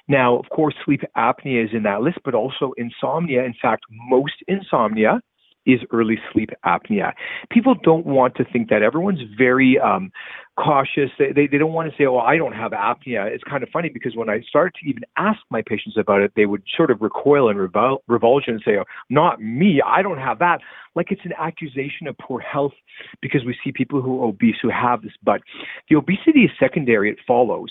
Now, 0.08 0.38
of 0.38 0.48
course, 0.48 0.74
sleep 0.84 1.02
apnea 1.16 1.64
is 1.64 1.70
in 1.72 1.82
that 1.82 2.00
list, 2.00 2.18
but 2.24 2.34
also 2.34 2.72
insomnia. 2.76 3.44
In 3.44 3.54
fact, 3.60 3.84
most 3.90 4.34
insomnia 4.48 5.20
is 5.66 5.80
early 5.92 6.18
sleep 6.32 6.50
apnea. 6.64 7.12
People 7.50 7.74
don't 7.82 8.06
want 8.06 8.36
to 8.36 8.44
think 8.44 8.70
that. 8.70 8.82
Everyone's 8.82 9.20
very 9.36 9.78
um, 9.78 10.10
cautious. 10.56 11.10
They, 11.18 11.32
they, 11.32 11.46
they 11.46 11.58
don't 11.58 11.72
want 11.72 11.90
to 11.90 11.96
say, 11.96 12.06
oh, 12.06 12.18
I 12.18 12.36
don't 12.36 12.52
have 12.52 12.72
apnea. 12.72 13.26
It's 13.26 13.44
kind 13.44 13.62
of 13.62 13.68
funny 13.70 13.88
because 13.88 14.16
when 14.16 14.30
I 14.30 14.40
started 14.48 14.74
to 14.82 14.88
even 14.88 15.02
ask 15.16 15.40
my 15.50 15.62
patients 15.66 15.96
about 15.98 16.22
it, 16.22 16.32
they 16.36 16.46
would 16.46 16.62
sort 16.76 16.90
of 16.90 17.00
recoil 17.00 17.48
and 17.48 17.58
revul- 17.58 17.98
revulsion 18.06 18.54
and 18.54 18.62
say, 18.64 18.76
oh, 18.78 18.84
not 19.10 19.40
me. 19.40 19.82
I 19.84 20.02
don't 20.02 20.18
have 20.18 20.38
that. 20.38 20.60
Like 20.94 21.10
it's 21.10 21.24
an 21.24 21.32
accusation 21.38 22.06
of 22.06 22.16
poor 22.18 22.40
health 22.40 22.72
because 23.20 23.44
we 23.44 23.56
see 23.62 23.72
people 23.72 24.00
who 24.00 24.22
are 24.22 24.28
obese 24.28 24.56
who 24.62 24.70
have 24.70 25.02
this. 25.02 25.12
But 25.22 25.42
the 25.90 25.96
obesity 25.96 26.44
is 26.44 26.50
secondary. 26.58 27.10
It 27.10 27.18
follows. 27.26 27.70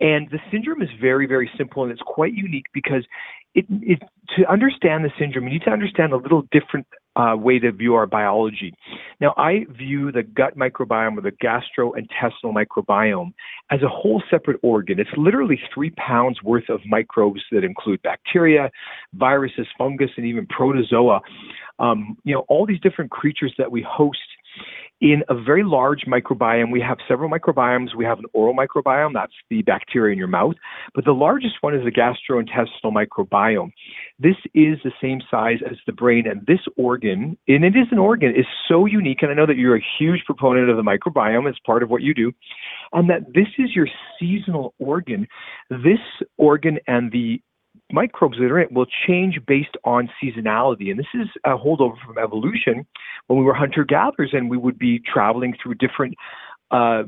And 0.00 0.30
the 0.30 0.38
syndrome 0.52 0.80
is 0.80 0.88
very, 1.00 1.26
very 1.26 1.50
simple 1.58 1.82
and 1.82 1.90
it's 1.90 2.02
quite 2.04 2.32
unique 2.32 2.66
because 2.72 3.04
it, 3.54 3.66
it 3.68 4.02
to 4.36 4.48
understand 4.50 5.04
the 5.04 5.10
syndrome, 5.18 5.44
you 5.44 5.54
need 5.54 5.62
to 5.62 5.70
understand 5.70 6.12
a 6.12 6.16
little 6.16 6.42
different 6.52 6.86
uh, 7.18 7.36
way 7.36 7.58
to 7.58 7.72
view 7.72 7.94
our 7.94 8.06
biology. 8.06 8.72
Now, 9.20 9.34
I 9.36 9.66
view 9.70 10.12
the 10.12 10.22
gut 10.22 10.56
microbiome 10.56 11.18
or 11.18 11.20
the 11.20 11.32
gastrointestinal 11.32 12.54
microbiome 12.54 13.32
as 13.70 13.82
a 13.82 13.88
whole 13.88 14.22
separate 14.30 14.60
organ. 14.62 15.00
It's 15.00 15.10
literally 15.16 15.60
three 15.74 15.90
pounds 15.90 16.42
worth 16.42 16.68
of 16.68 16.80
microbes 16.86 17.42
that 17.50 17.64
include 17.64 18.00
bacteria, 18.02 18.70
viruses, 19.14 19.66
fungus, 19.76 20.10
and 20.16 20.24
even 20.24 20.46
protozoa. 20.46 21.20
Um, 21.80 22.16
you 22.24 22.34
know, 22.34 22.44
all 22.48 22.66
these 22.66 22.80
different 22.80 23.10
creatures 23.10 23.52
that 23.58 23.70
we 23.70 23.82
host 23.82 24.18
in 25.00 25.22
a 25.28 25.34
very 25.34 25.62
large 25.62 26.04
microbiome. 26.06 26.72
We 26.72 26.80
have 26.80 26.98
several 27.06 27.30
microbiomes. 27.30 27.94
We 27.96 28.04
have 28.04 28.18
an 28.18 28.24
oral 28.32 28.54
microbiome, 28.54 29.12
that's 29.14 29.32
the 29.48 29.62
bacteria 29.62 30.12
in 30.12 30.18
your 30.18 30.28
mouth, 30.28 30.54
but 30.94 31.04
the 31.04 31.12
largest 31.12 31.54
one 31.60 31.74
is 31.74 31.84
the 31.84 31.92
gastrointestinal 31.92 32.92
microbiome. 32.92 33.70
This 34.18 34.36
is 34.54 34.78
the 34.82 34.92
same 35.00 35.20
size 35.30 35.58
as 35.68 35.76
the 35.86 35.92
brain, 35.92 36.26
and 36.26 36.44
this 36.46 36.60
organ, 36.76 37.38
and 37.46 37.64
it 37.64 37.76
is 37.76 37.86
an 37.92 37.98
organ, 37.98 38.30
is 38.30 38.46
so 38.68 38.86
unique. 38.86 39.22
And 39.22 39.30
I 39.30 39.34
know 39.34 39.46
that 39.46 39.56
you're 39.56 39.76
a 39.76 39.84
huge 39.98 40.24
proponent 40.26 40.68
of 40.68 40.76
the 40.76 40.82
microbiome 40.82 41.48
as 41.48 41.56
part 41.64 41.82
of 41.82 41.90
what 41.90 42.02
you 42.02 42.14
do, 42.14 42.32
and 42.92 43.08
that 43.10 43.32
this 43.34 43.48
is 43.58 43.74
your 43.74 43.86
seasonal 44.18 44.74
organ. 44.78 45.28
This 45.70 46.00
organ 46.36 46.78
and 46.86 47.12
the 47.12 47.40
microbes 47.92 48.38
that 48.38 48.44
are 48.44 48.58
in 48.58 48.66
it 48.66 48.72
will 48.72 48.86
change 49.06 49.40
based 49.46 49.76
on 49.84 50.10
seasonality. 50.22 50.90
And 50.90 50.98
this 50.98 51.06
is 51.14 51.28
a 51.44 51.56
holdover 51.56 51.96
from 52.04 52.18
evolution 52.18 52.86
when 53.26 53.38
we 53.38 53.44
were 53.44 53.54
hunter 53.54 53.84
gatherers 53.84 54.30
and 54.32 54.50
we 54.50 54.56
would 54.56 54.78
be 54.78 55.00
traveling 55.00 55.54
through 55.62 55.74
different 55.74 56.14
uh, 56.70 57.04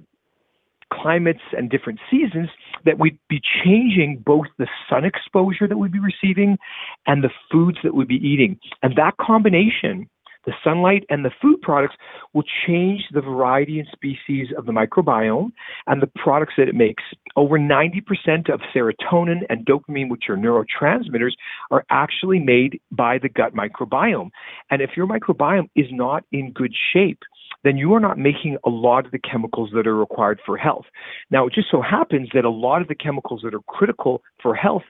climates 0.92 1.42
and 1.56 1.70
different 1.70 2.00
seasons 2.10 2.48
that 2.84 2.98
we'd 2.98 3.18
be 3.28 3.40
changing 3.64 4.22
both 4.24 4.46
the 4.58 4.66
sun 4.88 5.04
exposure 5.04 5.68
that 5.68 5.76
we'd 5.76 5.92
be 5.92 6.00
receiving 6.00 6.58
and 7.06 7.22
the 7.22 7.30
foods 7.50 7.78
that 7.82 7.94
we'd 7.94 8.08
be 8.08 8.16
eating. 8.16 8.58
And 8.82 8.96
that 8.96 9.16
combination 9.18 10.08
the 10.46 10.52
sunlight 10.64 11.04
and 11.10 11.24
the 11.24 11.30
food 11.40 11.60
products 11.60 11.94
will 12.32 12.44
change 12.66 13.02
the 13.12 13.20
variety 13.20 13.78
and 13.78 13.88
species 13.92 14.48
of 14.56 14.66
the 14.66 14.72
microbiome 14.72 15.52
and 15.86 16.00
the 16.00 16.10
products 16.16 16.54
that 16.56 16.68
it 16.68 16.74
makes. 16.74 17.02
Over 17.36 17.58
90% 17.58 18.52
of 18.52 18.60
serotonin 18.74 19.42
and 19.48 19.66
dopamine, 19.66 20.10
which 20.10 20.24
are 20.28 20.36
neurotransmitters, 20.36 21.32
are 21.70 21.84
actually 21.90 22.38
made 22.38 22.80
by 22.90 23.18
the 23.18 23.28
gut 23.28 23.54
microbiome. 23.54 24.30
And 24.70 24.82
if 24.82 24.90
your 24.96 25.06
microbiome 25.06 25.68
is 25.76 25.86
not 25.90 26.24
in 26.32 26.52
good 26.52 26.74
shape, 26.92 27.20
then 27.62 27.76
you 27.76 27.92
are 27.92 28.00
not 28.00 28.18
making 28.18 28.56
a 28.64 28.70
lot 28.70 29.04
of 29.04 29.12
the 29.12 29.18
chemicals 29.18 29.70
that 29.74 29.86
are 29.86 29.96
required 29.96 30.40
for 30.46 30.56
health. 30.56 30.86
Now, 31.30 31.46
it 31.46 31.52
just 31.52 31.70
so 31.70 31.82
happens 31.82 32.30
that 32.32 32.44
a 32.44 32.50
lot 32.50 32.80
of 32.80 32.88
the 32.88 32.94
chemicals 32.94 33.42
that 33.44 33.54
are 33.54 33.60
critical 33.66 34.22
for 34.42 34.54
health 34.54 34.84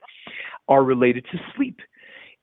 are 0.69 0.85
related 0.85 1.25
to 1.33 1.39
sleep. 1.57 1.81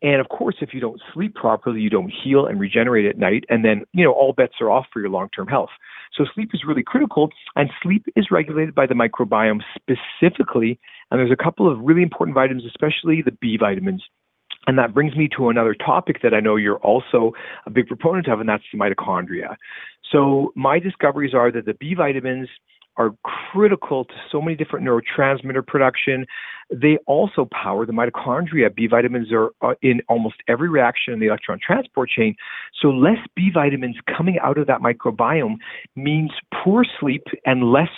And 0.01 0.21
of 0.21 0.29
course, 0.29 0.55
if 0.61 0.73
you 0.73 0.79
don't 0.79 1.01
sleep 1.13 1.33
properly, 1.33 1.81
you 1.81 1.89
don't 1.89 2.11
heal 2.11 2.45
and 2.45 2.59
regenerate 2.59 3.05
at 3.07 3.17
night. 3.17 3.45
And 3.49 3.65
then, 3.65 3.83
you 3.93 4.03
know, 4.03 4.11
all 4.11 4.33
bets 4.33 4.53
are 4.61 4.69
off 4.69 4.85
for 4.93 4.99
your 4.99 5.09
long 5.09 5.29
term 5.35 5.47
health. 5.47 5.71
So 6.13 6.25
sleep 6.33 6.51
is 6.53 6.61
really 6.67 6.83
critical. 6.83 7.29
And 7.55 7.69
sleep 7.81 8.05
is 8.15 8.27
regulated 8.29 8.75
by 8.75 8.85
the 8.85 8.93
microbiome 8.93 9.61
specifically. 9.75 10.79
And 11.09 11.19
there's 11.19 11.31
a 11.31 11.43
couple 11.43 11.71
of 11.71 11.79
really 11.79 12.03
important 12.03 12.35
vitamins, 12.35 12.65
especially 12.65 13.21
the 13.23 13.31
B 13.31 13.57
vitamins. 13.59 14.03
And 14.67 14.77
that 14.77 14.93
brings 14.93 15.15
me 15.15 15.29
to 15.37 15.49
another 15.49 15.73
topic 15.73 16.21
that 16.23 16.33
I 16.33 16.41
know 16.41 16.57
you're 16.57 16.79
also 16.79 17.31
a 17.65 17.69
big 17.69 17.87
proponent 17.87 18.27
of, 18.27 18.39
and 18.41 18.49
that's 18.49 18.63
the 18.71 18.77
mitochondria. 18.77 19.55
So 20.11 20.51
my 20.55 20.77
discoveries 20.77 21.33
are 21.33 21.51
that 21.51 21.65
the 21.65 21.73
B 21.73 21.93
vitamins 21.93 22.49
are 22.97 23.11
critical 23.23 24.05
to 24.05 24.13
so 24.31 24.41
many 24.41 24.55
different 24.55 24.85
neurotransmitter 24.85 25.65
production. 25.65 26.25
They 26.69 26.97
also 27.05 27.47
power 27.51 27.85
the 27.85 27.93
mitochondria. 27.93 28.73
B 28.73 28.87
vitamins 28.87 29.29
are 29.31 29.51
in 29.81 30.01
almost 30.09 30.35
every 30.47 30.69
reaction 30.69 31.13
in 31.13 31.19
the 31.19 31.27
electron 31.27 31.59
transport 31.65 32.09
chain. 32.09 32.35
So, 32.81 32.89
less 32.89 33.19
B 33.35 33.49
vitamins 33.53 33.97
coming 34.17 34.37
out 34.41 34.57
of 34.57 34.67
that 34.67 34.81
microbiome 34.81 35.55
means 35.95 36.31
poor 36.63 36.85
sleep 36.99 37.23
and 37.45 37.71
less 37.71 37.89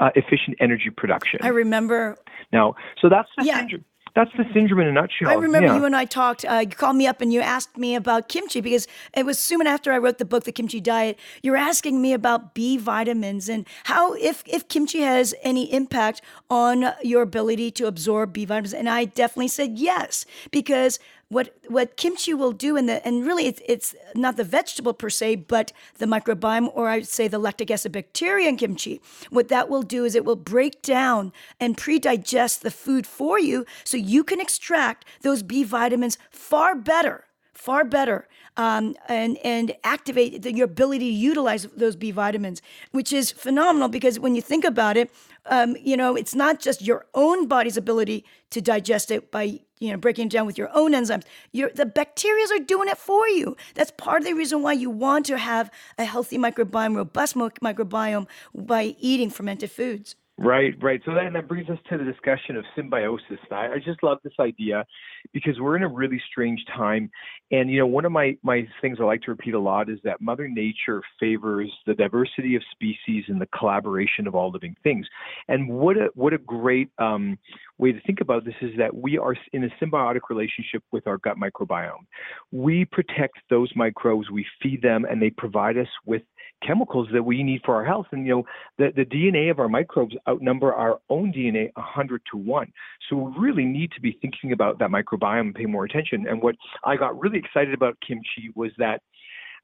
uh, 0.00 0.10
efficient 0.14 0.56
energy 0.60 0.90
production. 0.90 1.40
I 1.42 1.48
remember. 1.48 2.16
Now, 2.52 2.74
so 3.00 3.08
that's 3.08 3.28
the 3.36 3.44
yeah. 3.44 3.58
syndrome 3.58 3.84
that's 4.16 4.30
the 4.38 4.44
syndrome 4.54 4.80
in 4.80 4.88
a 4.88 4.92
nutshell. 4.92 5.28
I 5.28 5.34
remember 5.34 5.68
yeah. 5.68 5.76
you 5.76 5.84
and 5.84 5.94
I 5.94 6.06
talked. 6.06 6.44
Uh, 6.46 6.64
you 6.68 6.74
called 6.74 6.96
me 6.96 7.06
up 7.06 7.20
and 7.20 7.32
you 7.32 7.42
asked 7.42 7.76
me 7.76 7.94
about 7.94 8.28
kimchi 8.28 8.62
because 8.62 8.88
it 9.14 9.26
was 9.26 9.38
soon 9.38 9.66
after 9.66 9.92
I 9.92 9.98
wrote 9.98 10.16
the 10.16 10.24
book, 10.24 10.44
The 10.44 10.52
Kimchi 10.52 10.80
Diet. 10.80 11.18
You 11.42 11.50
were 11.50 11.58
asking 11.58 12.00
me 12.00 12.14
about 12.14 12.54
B 12.54 12.78
vitamins 12.78 13.48
and 13.50 13.66
how 13.84 14.14
if 14.14 14.42
if 14.46 14.68
kimchi 14.68 15.02
has 15.02 15.34
any 15.42 15.70
impact 15.70 16.22
on 16.48 16.92
your 17.02 17.20
ability 17.20 17.70
to 17.72 17.86
absorb 17.86 18.32
B 18.32 18.46
vitamins, 18.46 18.72
and 18.72 18.88
I 18.88 19.04
definitely 19.04 19.48
said 19.48 19.78
yes 19.78 20.24
because 20.50 20.98
what 21.28 21.54
what 21.66 21.96
kimchi 21.96 22.32
will 22.32 22.52
do 22.52 22.76
in 22.76 22.86
the 22.86 23.04
and 23.06 23.26
really 23.26 23.46
it's, 23.46 23.60
it's 23.66 23.94
not 24.14 24.36
the 24.36 24.44
vegetable 24.44 24.94
per 24.94 25.10
se 25.10 25.36
but 25.36 25.72
the 25.98 26.06
microbiome 26.06 26.70
or 26.74 26.88
i'd 26.88 27.06
say 27.06 27.26
the 27.26 27.38
lactic 27.38 27.70
acid 27.70 27.92
bacteria 27.92 28.48
in 28.48 28.56
kimchi. 28.56 29.00
What 29.30 29.48
that 29.48 29.68
will 29.68 29.82
do 29.82 30.04
is 30.04 30.14
it 30.14 30.24
will 30.24 30.36
break 30.36 30.82
down 30.82 31.32
and 31.58 31.76
pre-digest 31.76 32.62
the 32.62 32.70
food 32.70 33.06
for 33.06 33.38
you 33.38 33.66
so 33.84 33.96
you 33.96 34.22
can 34.22 34.40
extract 34.40 35.04
those 35.22 35.42
b 35.42 35.64
vitamins 35.64 36.18
far 36.30 36.76
better 36.76 37.24
far 37.52 37.84
better 37.84 38.28
um, 38.56 38.94
and 39.08 39.38
and 39.44 39.74
activate 39.84 40.42
the, 40.42 40.52
your 40.54 40.66
ability 40.66 41.10
to 41.10 41.16
utilize 41.16 41.64
those 41.76 41.96
B 41.96 42.10
vitamins, 42.10 42.62
which 42.92 43.12
is 43.12 43.30
phenomenal 43.30 43.88
because 43.88 44.18
when 44.18 44.34
you 44.34 44.42
think 44.42 44.64
about 44.64 44.96
it, 44.96 45.10
um, 45.46 45.76
you 45.80 45.96
know 45.96 46.16
it's 46.16 46.34
not 46.34 46.60
just 46.60 46.82
your 46.82 47.06
own 47.14 47.46
body's 47.46 47.76
ability 47.76 48.24
to 48.50 48.60
digest 48.60 49.10
it 49.10 49.30
by 49.30 49.60
you 49.78 49.90
know 49.90 49.96
breaking 49.96 50.28
down 50.28 50.46
with 50.46 50.58
your 50.58 50.70
own 50.74 50.92
enzymes. 50.92 51.24
Your 51.52 51.70
the 51.70 51.86
bacteria 51.86 52.46
are 52.52 52.64
doing 52.64 52.88
it 52.88 52.98
for 52.98 53.28
you. 53.28 53.56
That's 53.74 53.90
part 53.92 54.22
of 54.22 54.26
the 54.26 54.34
reason 54.34 54.62
why 54.62 54.72
you 54.72 54.90
want 54.90 55.26
to 55.26 55.38
have 55.38 55.70
a 55.98 56.04
healthy 56.04 56.38
microbiome, 56.38 56.96
robust 56.96 57.34
microbiome 57.36 58.26
by 58.54 58.96
eating 58.98 59.30
fermented 59.30 59.70
foods. 59.70 60.16
Right, 60.38 60.74
right. 60.82 61.00
So 61.06 61.14
then 61.14 61.32
that 61.32 61.48
brings 61.48 61.70
us 61.70 61.78
to 61.88 61.96
the 61.96 62.04
discussion 62.04 62.56
of 62.56 62.64
symbiosis. 62.74 63.38
I, 63.50 63.68
I 63.68 63.78
just 63.82 64.02
love 64.02 64.18
this 64.22 64.34
idea 64.38 64.84
because 65.32 65.58
we're 65.58 65.76
in 65.76 65.82
a 65.82 65.88
really 65.88 66.20
strange 66.30 66.62
time. 66.76 67.10
And 67.50 67.70
you 67.70 67.78
know, 67.78 67.86
one 67.86 68.04
of 68.04 68.12
my 68.12 68.36
my 68.42 68.68
things 68.82 68.98
I 69.00 69.04
like 69.04 69.22
to 69.22 69.30
repeat 69.30 69.54
a 69.54 69.58
lot 69.58 69.88
is 69.88 69.98
that 70.04 70.20
Mother 70.20 70.46
Nature 70.46 71.00
favors 71.18 71.72
the 71.86 71.94
diversity 71.94 72.54
of 72.54 72.62
species 72.70 73.24
and 73.28 73.40
the 73.40 73.48
collaboration 73.58 74.26
of 74.26 74.34
all 74.34 74.50
living 74.50 74.76
things. 74.82 75.06
And 75.48 75.70
what 75.70 75.96
a 75.96 76.10
what 76.12 76.34
a 76.34 76.38
great 76.38 76.90
um, 76.98 77.38
way 77.78 77.92
to 77.92 78.00
think 78.02 78.20
about 78.20 78.44
this 78.44 78.54
is 78.60 78.72
that 78.76 78.94
we 78.94 79.16
are 79.16 79.34
in 79.54 79.64
a 79.64 79.68
symbiotic 79.82 80.28
relationship 80.28 80.82
with 80.92 81.06
our 81.06 81.16
gut 81.16 81.38
microbiome. 81.38 82.04
We 82.52 82.84
protect 82.84 83.38
those 83.48 83.70
microbes, 83.74 84.30
we 84.30 84.44
feed 84.62 84.82
them, 84.82 85.06
and 85.08 85.22
they 85.22 85.30
provide 85.30 85.78
us 85.78 85.88
with 86.04 86.20
chemicals 86.66 87.08
that 87.12 87.22
we 87.22 87.42
need 87.42 87.60
for 87.64 87.74
our 87.74 87.84
health. 87.84 88.06
And 88.12 88.26
you 88.26 88.36
know, 88.36 88.44
the, 88.78 88.92
the 88.94 89.04
DNA 89.04 89.50
of 89.50 89.58
our 89.58 89.68
microbes 89.68 90.14
outnumber 90.28 90.72
our 90.72 90.98
own 91.08 91.32
DNA 91.32 91.70
100 91.74 92.22
to 92.32 92.36
1. 92.36 92.72
So 93.08 93.16
we 93.16 93.32
really 93.38 93.64
need 93.64 93.92
to 93.92 94.00
be 94.00 94.18
thinking 94.20 94.52
about 94.52 94.78
that 94.78 94.90
microbiome 94.90 95.40
and 95.40 95.54
pay 95.54 95.66
more 95.66 95.84
attention. 95.84 96.26
And 96.28 96.42
what 96.42 96.56
I 96.84 96.96
got 96.96 97.18
really 97.18 97.38
excited 97.38 97.74
about 97.74 97.96
kimchi 98.06 98.50
was 98.54 98.72
that 98.78 99.02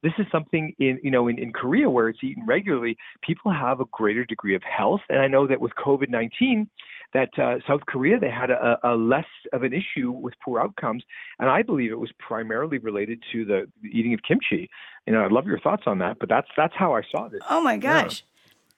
this 0.02 0.12
is 0.18 0.26
something 0.32 0.74
in 0.78 0.98
you 1.02 1.10
know 1.10 1.28
in, 1.28 1.38
in 1.38 1.52
Korea 1.52 1.88
where 1.88 2.08
it's 2.08 2.22
eaten 2.22 2.44
regularly, 2.44 2.96
people 3.22 3.52
have 3.52 3.80
a 3.80 3.84
greater 3.92 4.24
degree 4.24 4.54
of 4.54 4.62
health. 4.62 5.00
And 5.08 5.20
I 5.20 5.28
know 5.28 5.46
that 5.46 5.60
with 5.60 5.72
COVID 5.74 6.08
nineteen, 6.08 6.68
that 7.14 7.30
uh, 7.38 7.56
South 7.66 7.82
Korea 7.86 8.18
they 8.18 8.30
had 8.30 8.50
a, 8.50 8.78
a, 8.82 8.96
less 8.96 9.26
of 9.52 9.62
an 9.62 9.72
issue 9.72 10.10
with 10.10 10.34
poor 10.44 10.60
outcomes, 10.60 11.04
and 11.38 11.48
I 11.48 11.62
believe 11.62 11.92
it 11.92 12.00
was 12.00 12.10
primarily 12.18 12.78
related 12.78 13.22
to 13.32 13.44
the, 13.44 13.66
eating 13.88 14.14
of 14.14 14.20
kimchi. 14.26 14.68
You 15.06 15.12
know, 15.12 15.24
I'd 15.24 15.32
love 15.32 15.46
your 15.46 15.60
thoughts 15.60 15.84
on 15.86 15.98
that, 15.98 16.18
but 16.18 16.28
that's 16.28 16.48
that's 16.56 16.74
how 16.76 16.94
I 16.94 17.02
saw 17.10 17.28
this. 17.28 17.42
Oh 17.48 17.62
my 17.62 17.76
gosh. 17.76 18.24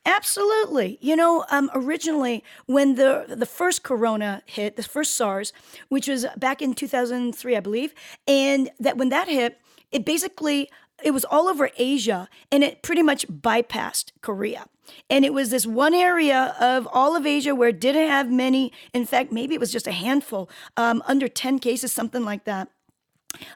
Absolutely. 0.06 0.98
You 1.00 1.16
know, 1.16 1.44
um, 1.50 1.70
originally 1.74 2.44
when 2.66 2.96
the 2.96 3.24
the 3.28 3.46
first 3.46 3.82
corona 3.82 4.42
hit, 4.46 4.76
the 4.76 4.82
first 4.82 5.14
SARS, 5.14 5.52
which 5.88 6.08
was 6.08 6.26
back 6.36 6.60
in 6.60 6.74
2003, 6.74 7.56
I 7.56 7.60
believe, 7.60 7.94
and 8.26 8.70
that 8.78 8.98
when 8.98 9.08
that 9.08 9.28
hit, 9.28 9.60
it 9.90 10.04
basically 10.04 10.68
it 11.02 11.12
was 11.12 11.24
all 11.24 11.48
over 11.48 11.70
Asia 11.76 12.28
and 12.52 12.62
it 12.62 12.82
pretty 12.82 13.02
much 13.02 13.26
bypassed 13.28 14.12
Korea. 14.20 14.66
And 15.08 15.24
it 15.24 15.32
was 15.32 15.50
this 15.50 15.66
one 15.66 15.94
area 15.94 16.54
of 16.60 16.86
all 16.92 17.16
of 17.16 17.26
Asia 17.26 17.54
where 17.54 17.70
it 17.70 17.80
didn't 17.80 18.08
have 18.08 18.30
many, 18.30 18.72
in 18.92 19.06
fact, 19.06 19.32
maybe 19.32 19.54
it 19.54 19.60
was 19.60 19.72
just 19.72 19.86
a 19.86 19.92
handful, 19.92 20.48
um, 20.76 21.02
under 21.06 21.26
10 21.26 21.58
cases, 21.58 21.92
something 21.92 22.24
like 22.24 22.44
that 22.44 22.68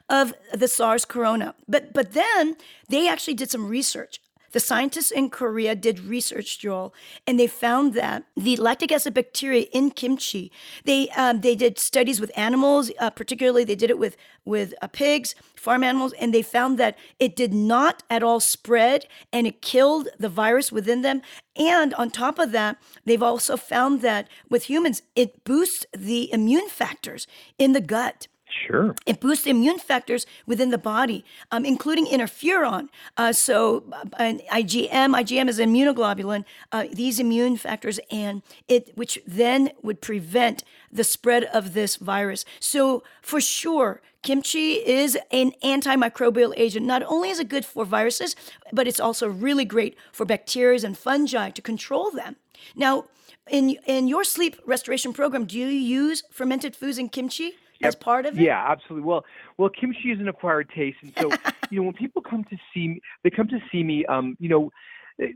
of 0.09 0.33
the 0.53 0.67
SARS 0.67 1.05
corona. 1.05 1.55
But 1.67 1.93
but 1.93 2.13
then 2.13 2.57
they 2.89 3.07
actually 3.07 3.35
did 3.35 3.49
some 3.49 3.67
research 3.67 4.19
the 4.51 4.59
scientists 4.59 5.11
in 5.11 5.29
Korea 5.29 5.75
did 5.75 5.99
research, 5.99 6.59
Joel, 6.59 6.93
and 7.27 7.39
they 7.39 7.47
found 7.47 7.93
that 7.93 8.23
the 8.35 8.57
lactic 8.57 8.91
acid 8.91 9.13
bacteria 9.13 9.63
in 9.71 9.91
kimchi, 9.91 10.51
they 10.85 11.09
um, 11.09 11.41
they 11.41 11.55
did 11.55 11.79
studies 11.79 12.19
with 12.19 12.31
animals, 12.35 12.91
uh, 12.99 13.09
particularly 13.09 13.63
they 13.63 13.75
did 13.75 13.89
it 13.89 13.99
with 13.99 14.17
with 14.45 14.73
uh, 14.81 14.87
pigs, 14.87 15.35
farm 15.55 15.83
animals, 15.83 16.13
and 16.13 16.33
they 16.33 16.41
found 16.41 16.77
that 16.79 16.97
it 17.19 17.35
did 17.35 17.53
not 17.53 18.03
at 18.09 18.23
all 18.23 18.39
spread 18.39 19.05
and 19.31 19.45
it 19.45 19.61
killed 19.61 20.07
the 20.17 20.29
virus 20.29 20.71
within 20.71 21.01
them. 21.01 21.21
And 21.55 21.93
on 21.95 22.09
top 22.09 22.39
of 22.39 22.51
that, 22.53 22.77
they've 23.05 23.21
also 23.21 23.57
found 23.57 24.01
that 24.01 24.27
with 24.49 24.63
humans, 24.63 25.01
it 25.15 25.43
boosts 25.43 25.85
the 25.95 26.31
immune 26.31 26.69
factors 26.69 27.27
in 27.57 27.73
the 27.73 27.81
gut. 27.81 28.27
Sure. 28.49 28.95
It 29.05 29.19
boosts 29.19 29.45
immune 29.45 29.77
factors 29.77 30.25
within 30.45 30.71
the 30.71 30.77
body, 30.77 31.23
um, 31.51 31.65
including 31.65 32.07
interferon. 32.07 32.89
Uh, 33.15 33.31
so, 33.31 33.83
uh, 33.93 34.33
IgM, 34.51 35.15
IgM 35.15 35.47
is 35.47 35.59
immunoglobulin. 35.59 36.45
Uh, 36.71 36.85
these 36.91 37.19
immune 37.19 37.57
factors, 37.57 37.99
and 38.09 38.41
it 38.67 38.91
which 38.95 39.19
then 39.27 39.71
would 39.83 40.01
prevent 40.01 40.63
the 40.91 41.03
spread 41.03 41.43
of 41.45 41.73
this 41.73 41.95
virus. 41.97 42.43
So, 42.59 43.03
for 43.21 43.39
sure, 43.39 44.01
kimchi 44.23 44.73
is 44.73 45.17
an 45.31 45.51
antimicrobial 45.63 46.53
agent. 46.57 46.85
Not 46.85 47.03
only 47.03 47.29
is 47.29 47.39
it 47.39 47.49
good 47.49 47.65
for 47.65 47.85
viruses, 47.85 48.35
but 48.73 48.87
it's 48.87 48.99
also 48.99 49.27
really 49.27 49.65
great 49.65 49.95
for 50.11 50.25
bacteria 50.25 50.79
and 50.83 50.97
fungi 50.97 51.51
to 51.51 51.61
control 51.61 52.09
them. 52.09 52.35
Now, 52.75 53.05
in 53.49 53.77
in 53.85 54.07
your 54.07 54.23
sleep 54.23 54.57
restoration 54.65 55.13
program, 55.13 55.45
do 55.45 55.57
you 55.57 55.67
use 55.67 56.23
fermented 56.31 56.75
foods 56.75 56.97
and 56.97 57.11
kimchi? 57.11 57.53
As 57.87 57.95
part 57.95 58.25
of 58.25 58.39
it? 58.39 58.43
Yeah, 58.43 58.63
absolutely. 58.69 59.07
Well, 59.07 59.25
well, 59.57 59.69
kimchi 59.69 60.11
is 60.11 60.19
an 60.19 60.27
acquired 60.27 60.69
taste, 60.75 60.97
and 61.01 61.13
so 61.17 61.31
you 61.69 61.79
know 61.79 61.83
when 61.83 61.93
people 61.93 62.21
come 62.21 62.43
to 62.45 62.57
see 62.73 62.89
me, 62.89 63.01
they 63.23 63.29
come 63.29 63.47
to 63.47 63.59
see 63.71 63.83
me. 63.83 64.05
Um, 64.05 64.35
you 64.39 64.49
know, 64.49 64.71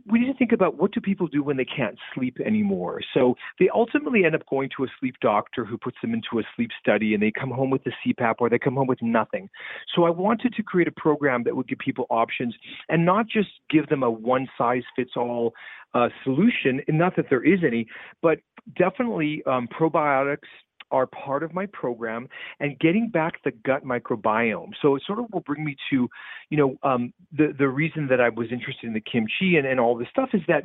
we 0.05 0.19
need 0.19 0.31
to 0.31 0.37
think 0.37 0.51
about 0.51 0.77
what 0.77 0.93
do 0.93 1.01
people 1.01 1.27
do 1.27 1.43
when 1.43 1.57
they 1.57 1.65
can't 1.65 1.97
sleep 2.13 2.37
anymore. 2.39 3.01
So 3.13 3.35
they 3.59 3.69
ultimately 3.73 4.23
end 4.25 4.35
up 4.35 4.47
going 4.49 4.69
to 4.77 4.83
a 4.85 4.87
sleep 4.99 5.15
doctor 5.21 5.65
who 5.65 5.77
puts 5.77 5.97
them 6.01 6.13
into 6.13 6.39
a 6.39 6.43
sleep 6.55 6.69
study, 6.79 7.13
and 7.13 7.21
they 7.21 7.31
come 7.31 7.51
home 7.51 7.69
with 7.69 7.81
a 7.85 7.91
CPAP 8.05 8.35
or 8.39 8.49
they 8.49 8.59
come 8.59 8.75
home 8.75 8.87
with 8.87 9.01
nothing. 9.01 9.49
So 9.93 10.05
I 10.05 10.09
wanted 10.09 10.53
to 10.53 10.63
create 10.63 10.87
a 10.87 10.91
program 10.91 11.43
that 11.43 11.55
would 11.55 11.67
give 11.67 11.79
people 11.79 12.05
options 12.09 12.55
and 12.89 13.05
not 13.05 13.27
just 13.27 13.49
give 13.69 13.89
them 13.89 14.03
a 14.03 14.09
one 14.09 14.47
size 14.57 14.83
fits 14.95 15.11
all 15.17 15.53
uh, 15.93 16.09
solution. 16.23 16.81
Not 16.87 17.15
that 17.17 17.25
there 17.29 17.43
is 17.43 17.59
any, 17.65 17.87
but 18.21 18.39
definitely 18.77 19.43
um, 19.45 19.67
probiotics 19.67 20.47
are 20.93 21.07
part 21.07 21.43
of 21.43 21.53
my 21.53 21.65
program 21.65 22.29
and 22.61 22.79
getting 22.79 23.09
back 23.09 23.43
the 23.43 23.51
gut 23.65 23.83
microbiome. 23.83 24.71
So 24.81 24.95
it 24.95 25.03
sort 25.05 25.19
of 25.19 25.25
will 25.33 25.41
bring 25.41 25.65
me 25.65 25.75
to, 25.89 26.07
you 26.49 26.57
know, 26.57 26.77
um, 26.83 27.11
the 27.37 27.53
the 27.57 27.67
reason 27.67 28.07
that 28.07 28.21
I 28.21 28.29
was 28.29 28.47
interested 28.51 28.87
in 28.87 28.93
the 28.93 29.01
kimchi 29.01 29.57
and, 29.57 29.67
and 29.67 29.79
all 29.79 29.97
this 29.97 30.07
stuff 30.09 30.29
is 30.33 30.41
that 30.47 30.63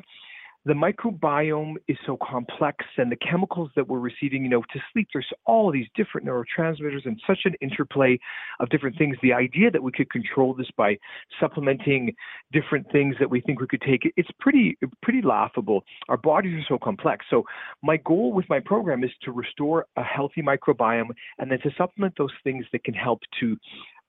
the 0.69 0.75
microbiome 0.75 1.77
is 1.89 1.97
so 2.05 2.19
complex 2.23 2.85
and 2.99 3.11
the 3.11 3.17
chemicals 3.17 3.71
that 3.75 3.89
we're 3.89 3.99
receiving, 3.99 4.45
you 4.45 4.51
know, 4.51 4.61
to 4.71 4.79
sleep, 4.93 5.09
there's 5.15 5.27
all 5.47 5.73
these 5.73 5.87
different 5.97 6.27
neurotransmitters 6.27 7.07
and 7.07 7.19
such 7.27 7.39
an 7.47 7.55
interplay 7.63 8.19
of 8.61 8.69
different 8.69 8.99
things. 8.99 9.17
The 9.23 9.33
idea 9.33 9.71
that 9.71 9.83
we 9.83 9.91
could 9.93 10.11
control 10.11 10.53
this 10.53 10.67
by 10.77 10.99
supplementing 11.41 12.15
different 12.53 12.87
things 12.93 13.17
that 13.19 13.31
we 13.31 13.41
think 13.41 13.63
we 13.63 13.67
could 13.67 13.81
take, 13.81 14.13
it's 14.19 14.29
pretty, 14.41 14.77
pretty 15.03 15.23
laughable. 15.23 15.85
Our 16.11 16.19
bodies 16.19 16.59
are 16.59 16.67
so 16.69 16.79
complex. 16.79 17.25
So 17.31 17.45
my 17.83 17.97
goal 17.97 18.35
with 18.35 18.45
my 18.51 18.61
program 18.61 19.03
is 19.05 19.11
to 19.23 19.33
restore 19.33 19.87
a 19.97 20.03
healthy 20.03 20.43
microbiome 20.43 21.09
and 21.39 21.51
then 21.51 21.61
to 21.61 21.71
supplement 21.79 22.13
those 22.19 22.33
things 22.45 22.67
that 22.73 22.85
can 22.85 22.93
help 22.93 23.21
to 23.41 23.57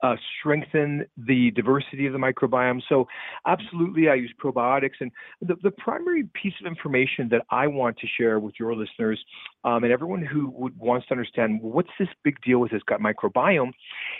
uh, 0.04 0.16
strengthen 0.40 1.06
the 1.18 1.52
diversity 1.52 2.06
of 2.06 2.14
the 2.14 2.20
microbiome. 2.20 2.82
So, 2.88 3.08
absolutely, 3.46 4.10
I 4.10 4.16
use 4.16 4.34
probiotics. 4.42 5.00
And 5.00 5.12
the, 5.42 5.56
the 5.62 5.72
primary 5.72 6.28
piece 6.42 6.54
of 6.62 6.68
information 6.68 7.30
that 7.30 7.46
I 7.50 7.68
want 7.68 7.98
to 7.98 8.08
share 8.18 8.40
with 8.40 8.56
your 8.60 8.76
listeners 8.76 9.24
um, 9.64 9.84
and 9.84 9.92
everyone 9.92 10.26
who 10.26 10.50
would, 10.56 10.78
wants 10.78 11.08
to 11.08 11.14
understand 11.14 11.60
what's 11.62 11.90
this 12.00 12.10
big 12.24 12.36
deal 12.42 12.60
with 12.60 12.72
this 12.72 12.82
gut 12.88 13.00
microbiome 13.02 13.72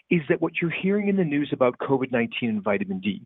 is 0.10 0.22
that 0.30 0.42
what 0.42 0.54
you're 0.62 0.72
hearing 0.72 1.08
in 1.08 1.16
the 1.16 1.24
news 1.24 1.50
about 1.54 1.78
COVID 1.80 2.12
19 2.12 2.50
and 2.50 2.64
vitamin 2.64 3.00
D. 3.00 3.22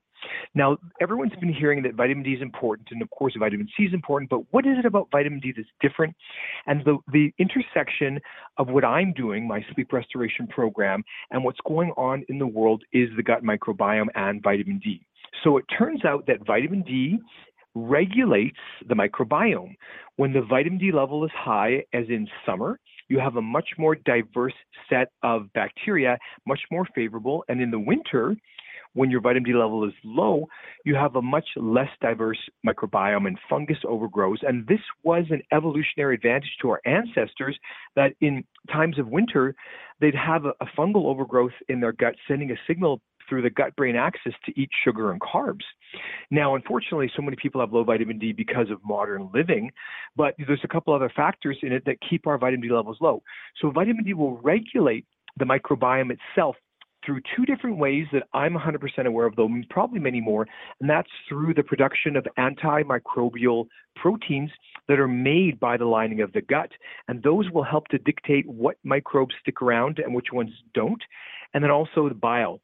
Now, 0.55 0.77
everyone's 1.01 1.35
been 1.39 1.53
hearing 1.53 1.83
that 1.83 1.95
vitamin 1.95 2.23
D 2.23 2.31
is 2.31 2.41
important, 2.41 2.89
and 2.91 3.01
of 3.01 3.09
course, 3.09 3.33
vitamin 3.37 3.67
C 3.75 3.83
is 3.83 3.93
important, 3.93 4.29
but 4.29 4.41
what 4.51 4.65
is 4.65 4.77
it 4.77 4.85
about 4.85 5.09
vitamin 5.11 5.39
D 5.39 5.53
that's 5.55 5.67
different? 5.81 6.15
And 6.67 6.83
the, 6.85 6.97
the 7.11 7.33
intersection 7.39 8.19
of 8.57 8.69
what 8.69 8.85
I'm 8.85 9.13
doing, 9.13 9.47
my 9.47 9.65
sleep 9.73 9.91
restoration 9.93 10.47
program, 10.47 11.03
and 11.31 11.43
what's 11.43 11.59
going 11.67 11.91
on 11.91 12.23
in 12.29 12.39
the 12.39 12.47
world 12.47 12.83
is 12.93 13.09
the 13.15 13.23
gut 13.23 13.43
microbiome 13.43 14.07
and 14.15 14.41
vitamin 14.41 14.79
D. 14.83 15.05
So 15.43 15.57
it 15.57 15.65
turns 15.77 16.05
out 16.05 16.25
that 16.27 16.45
vitamin 16.45 16.83
D 16.83 17.19
regulates 17.75 18.59
the 18.87 18.93
microbiome. 18.93 19.75
When 20.17 20.31
the 20.31 20.41
vitamin 20.41 20.77
D 20.77 20.91
level 20.91 21.25
is 21.25 21.31
high, 21.35 21.83
as 21.93 22.05
in 22.07 22.27
summer, 22.45 22.79
you 23.09 23.19
have 23.19 23.35
a 23.35 23.41
much 23.41 23.69
more 23.77 23.95
diverse 23.95 24.53
set 24.89 25.09
of 25.23 25.51
bacteria, 25.53 26.17
much 26.47 26.61
more 26.71 26.87
favorable. 26.95 27.43
And 27.47 27.59
in 27.61 27.71
the 27.71 27.79
winter, 27.79 28.35
when 28.93 29.11
your 29.11 29.21
vitamin 29.21 29.43
D 29.43 29.53
level 29.53 29.85
is 29.85 29.93
low, 30.03 30.47
you 30.85 30.95
have 30.95 31.15
a 31.15 31.21
much 31.21 31.47
less 31.55 31.89
diverse 32.01 32.39
microbiome 32.65 33.27
and 33.27 33.37
fungus 33.49 33.77
overgrows. 33.87 34.39
And 34.41 34.67
this 34.67 34.79
was 35.03 35.25
an 35.29 35.41
evolutionary 35.51 36.15
advantage 36.15 36.55
to 36.61 36.69
our 36.69 36.81
ancestors 36.85 37.57
that 37.95 38.13
in 38.21 38.43
times 38.71 38.99
of 38.99 39.07
winter, 39.07 39.55
they'd 39.99 40.15
have 40.15 40.45
a, 40.45 40.53
a 40.61 40.65
fungal 40.77 41.05
overgrowth 41.05 41.53
in 41.69 41.79
their 41.79 41.93
gut, 41.93 42.15
sending 42.27 42.51
a 42.51 42.55
signal 42.67 43.01
through 43.27 43.41
the 43.41 43.49
gut 43.49 43.75
brain 43.75 43.95
axis 43.95 44.33
to 44.45 44.59
eat 44.59 44.69
sugar 44.83 45.11
and 45.11 45.21
carbs. 45.21 45.63
Now, 46.29 46.55
unfortunately, 46.55 47.09
so 47.15 47.21
many 47.21 47.37
people 47.41 47.61
have 47.61 47.71
low 47.71 47.83
vitamin 47.83 48.19
D 48.19 48.33
because 48.33 48.69
of 48.69 48.79
modern 48.83 49.29
living, 49.33 49.71
but 50.15 50.35
there's 50.45 50.61
a 50.63 50.67
couple 50.67 50.93
other 50.93 51.11
factors 51.15 51.57
in 51.61 51.71
it 51.71 51.83
that 51.85 51.97
keep 52.07 52.27
our 52.27 52.37
vitamin 52.37 52.67
D 52.67 52.73
levels 52.73 52.97
low. 52.99 53.23
So, 53.61 53.71
vitamin 53.71 54.03
D 54.03 54.13
will 54.13 54.37
regulate 54.37 55.05
the 55.37 55.45
microbiome 55.45 56.11
itself 56.11 56.55
through 57.05 57.21
two 57.35 57.45
different 57.45 57.77
ways 57.77 58.05
that 58.11 58.23
I'm 58.33 58.53
100% 58.53 59.05
aware 59.05 59.25
of, 59.25 59.35
though 59.35 59.49
probably 59.69 59.99
many 59.99 60.21
more, 60.21 60.47
and 60.79 60.89
that's 60.89 61.09
through 61.27 61.53
the 61.53 61.63
production 61.63 62.15
of 62.15 62.25
antimicrobial 62.37 63.67
proteins 63.95 64.51
that 64.87 64.99
are 64.99 65.07
made 65.07 65.59
by 65.59 65.77
the 65.77 65.85
lining 65.85 66.21
of 66.21 66.33
the 66.33 66.41
gut. 66.41 66.71
And 67.07 67.21
those 67.23 67.49
will 67.51 67.63
help 67.63 67.87
to 67.89 67.97
dictate 67.97 68.47
what 68.47 68.77
microbes 68.83 69.35
stick 69.41 69.61
around 69.61 69.99
and 69.99 70.13
which 70.13 70.27
ones 70.31 70.51
don't. 70.73 71.01
And 71.53 71.63
then 71.63 71.71
also 71.71 72.09
the 72.09 72.15
bile. 72.15 72.59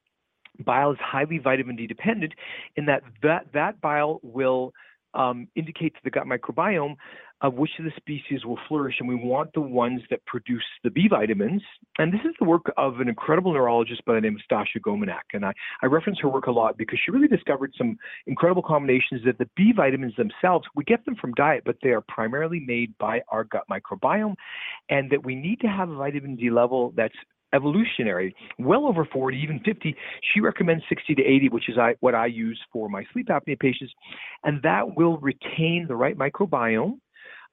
Bile 0.66 0.92
is 0.92 0.98
highly 1.00 1.38
vitamin 1.38 1.76
D 1.76 1.88
dependent 1.88 2.34
in 2.76 2.86
that 2.88 3.04
that, 3.24 3.46
that 3.54 3.80
bile 3.80 4.20
will 4.24 4.74
um, 5.14 5.48
indicate 5.56 5.94
to 5.96 6.00
the 6.04 6.10
gut 6.10 6.26
microbiome 6.26 6.96
of 7.42 7.54
which 7.54 7.72
the 7.80 7.92
species 7.96 8.46
will 8.46 8.60
flourish, 8.68 8.96
and 9.00 9.08
we 9.08 9.16
want 9.16 9.54
the 9.54 9.62
ones 9.62 10.02
that 10.10 10.26
produce 10.26 10.64
the 10.84 10.90
B 10.90 11.08
vitamins. 11.10 11.62
And 11.98 12.12
this 12.12 12.22
is 12.26 12.36
the 12.40 12.46
work 12.46 12.72
of 12.78 13.00
an 13.00 13.08
incredible 13.08 13.54
neurologist 13.54 14.04
by 14.06 14.16
the 14.16 14.22
name 14.22 14.36
of 14.36 14.42
Stasha 14.50 14.82
Gominak. 14.82 15.34
And 15.34 15.46
I, 15.46 15.54
I 15.82 15.86
reference 15.86 16.20
her 16.22 16.30
work 16.30 16.48
a 16.48 16.52
lot 16.52 16.78
because 16.78 17.00
she 17.04 17.12
really 17.12 17.28
discovered 17.28 17.74
some 17.78 17.98
incredible 18.28 18.64
combinations 18.64 19.22
that 19.26 19.38
the 19.38 19.50
B 19.56 19.72
vitamins 19.76 20.16
themselves, 20.18 20.66
we 20.76 20.84
get 20.84 21.06
them 21.06 21.16
from 21.16 21.34
diet, 21.34 21.64
but 21.66 21.78
they 21.82 21.90
are 21.90 22.02
primarily 22.02 22.60
made 22.60 22.98
by 22.98 23.22
our 23.30 23.46
gut 23.46 23.64
microbiome, 23.72 24.36
and 24.90 25.10
that 25.12 25.24
we 25.24 25.36
need 25.36 25.62
to 25.62 25.68
have 25.68 25.90
a 25.90 25.96
vitamin 25.96 26.36
D 26.36 26.50
level 26.50 26.94
that's 26.96 27.16
evolutionary, 27.54 28.36
well 28.58 28.86
over 28.86 29.06
40, 29.06 29.38
even 29.38 29.60
50. 29.62 29.96
She 30.34 30.40
recommends 30.40 30.84
60 30.90 31.16
to 31.16 31.24
80, 31.24 31.50
which 31.50 31.70
is 31.70 31.78
I, 31.78 31.96
what 32.00 32.16
I 32.16 32.28
use 32.28 32.60
for 32.72 32.90
my 32.90 33.04
sleep 33.12 33.28
apnea 33.30 33.60
patients. 33.60 33.94
And 34.44 34.62
that 34.64 34.96
will 34.96 35.18
retain 35.18 35.86
the 35.88 35.96
right 35.96 36.18
microbiome 36.18 37.00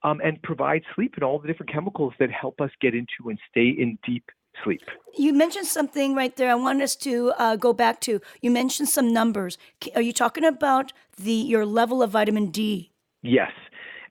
um, 0.03 0.21
and 0.25 0.41
provide 0.43 0.83
sleep 0.95 1.15
and 1.15 1.25
all 1.25 1.39
the 1.39 1.49
different 1.49 1.73
chemicals 1.73 2.13
that 2.19 2.31
help 2.31 2.61
us 2.61 2.71
get 2.81 2.95
into 2.95 3.29
and 3.29 3.39
stay 3.51 3.69
in 3.69 3.99
deep 4.07 4.25
sleep. 4.65 4.83
You 5.17 5.33
mentioned 5.33 5.67
something 5.67 6.15
right 6.15 6.35
there. 6.37 6.51
I 6.51 6.55
want 6.55 6.83
us 6.83 6.97
to 6.97 7.33
uh, 7.39 7.57
go 7.57 7.73
back 7.73 8.01
to. 8.03 8.21
You 8.41 8.51
mentioned 8.51 8.89
some 8.89 9.13
numbers. 9.13 9.59
Are 9.95 10.03
you 10.03 10.13
talking 10.13 10.45
about 10.45 10.93
the 11.17 11.33
your 11.33 11.67
level 11.67 12.03
of 12.03 12.11
vitamin 12.11 12.47
D? 12.47 12.91
Yes. 13.23 13.53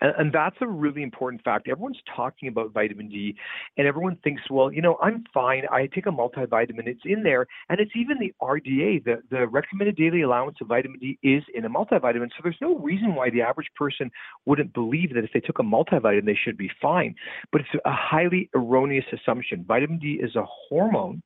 And, 0.02 0.14
and 0.18 0.34
that's 0.34 0.56
a 0.62 0.68
really 0.68 1.04
important 1.04 1.44
fact. 1.44 1.68
Everyone's 1.68 2.02
talking 2.16 2.48
about 2.48 2.74
vitamin 2.74 3.10
D, 3.10 3.36
and 3.78 3.88
everyone 3.88 4.18
thinks, 4.24 4.44
well, 4.50 4.72
you 4.72 4.82
know, 4.82 4.98
I'm 5.02 5.24
fine. 5.34 5.64
I 5.72 5.88
take 5.88 6.06
a 6.06 6.10
multivitamin. 6.10 6.88
It's 6.88 7.02
in 7.06 7.24
there, 7.24 7.48
and 7.70 7.80
it's 7.80 7.92
even 7.96 8.18
the 8.20 8.34
RDA, 8.42 9.04
the, 9.04 9.22
the 9.30 9.48
recommended 9.48 9.96
daily 9.96 10.22
allowance 10.22 10.58
of 10.62 10.68
vitamin 10.68 11.00
D, 11.00 11.18
is 11.24 11.44
in 11.54 11.66
a 11.66 11.70
multivitamin. 11.70 12.30
So 12.30 12.42
there's 12.44 12.58
no 12.62 12.78
reason 12.78 13.16
why 13.16 13.30
the 13.30 13.42
average 13.42 13.70
person 13.76 14.12
wouldn't 14.46 14.74
believe 14.74 15.14
that 15.14 15.24
if 15.24 15.32
they 15.34 15.40
took 15.40 15.60
a 15.60 15.64
multivitamin, 15.64 16.26
they 16.26 16.38
should 16.42 16.58
be 16.58 16.72
fine. 16.82 17.16
But 17.52 17.62
it's 17.62 17.82
a 17.86 17.92
highly 17.92 18.50
erroneous 18.56 19.06
assumption. 19.14 19.66
Vitamin 19.68 20.00
D 20.00 20.20
is 20.22 20.36
a 20.36 20.46
hormone 20.46 21.22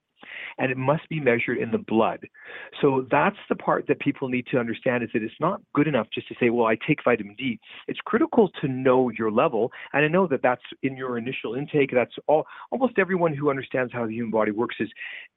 and 0.59 0.71
it 0.71 0.77
must 0.77 1.07
be 1.09 1.19
measured 1.19 1.57
in 1.57 1.71
the 1.71 1.77
blood. 1.77 2.27
So 2.81 3.07
that's 3.09 3.37
the 3.47 3.55
part 3.55 3.87
that 3.87 3.99
people 3.99 4.27
need 4.29 4.45
to 4.51 4.57
understand 4.57 5.03
is 5.03 5.09
that 5.13 5.23
it's 5.23 5.33
not 5.39 5.61
good 5.73 5.87
enough 5.87 6.07
just 6.13 6.27
to 6.27 6.35
say, 6.39 6.49
well, 6.49 6.67
I 6.67 6.77
take 6.87 7.03
vitamin 7.03 7.35
D. 7.37 7.59
It's 7.87 7.99
critical 8.05 8.49
to 8.61 8.67
know 8.67 9.09
your 9.17 9.31
level, 9.31 9.71
and 9.93 10.03
I 10.03 10.07
know 10.07 10.27
that 10.27 10.41
that's 10.43 10.61
in 10.83 10.97
your 10.97 11.17
initial 11.17 11.55
intake. 11.55 11.91
That's 11.93 12.13
all. 12.27 12.45
Almost 12.71 12.99
everyone 12.99 13.33
who 13.33 13.49
understands 13.49 13.93
how 13.93 14.05
the 14.05 14.13
human 14.13 14.31
body 14.31 14.51
works 14.51 14.75
is 14.79 14.89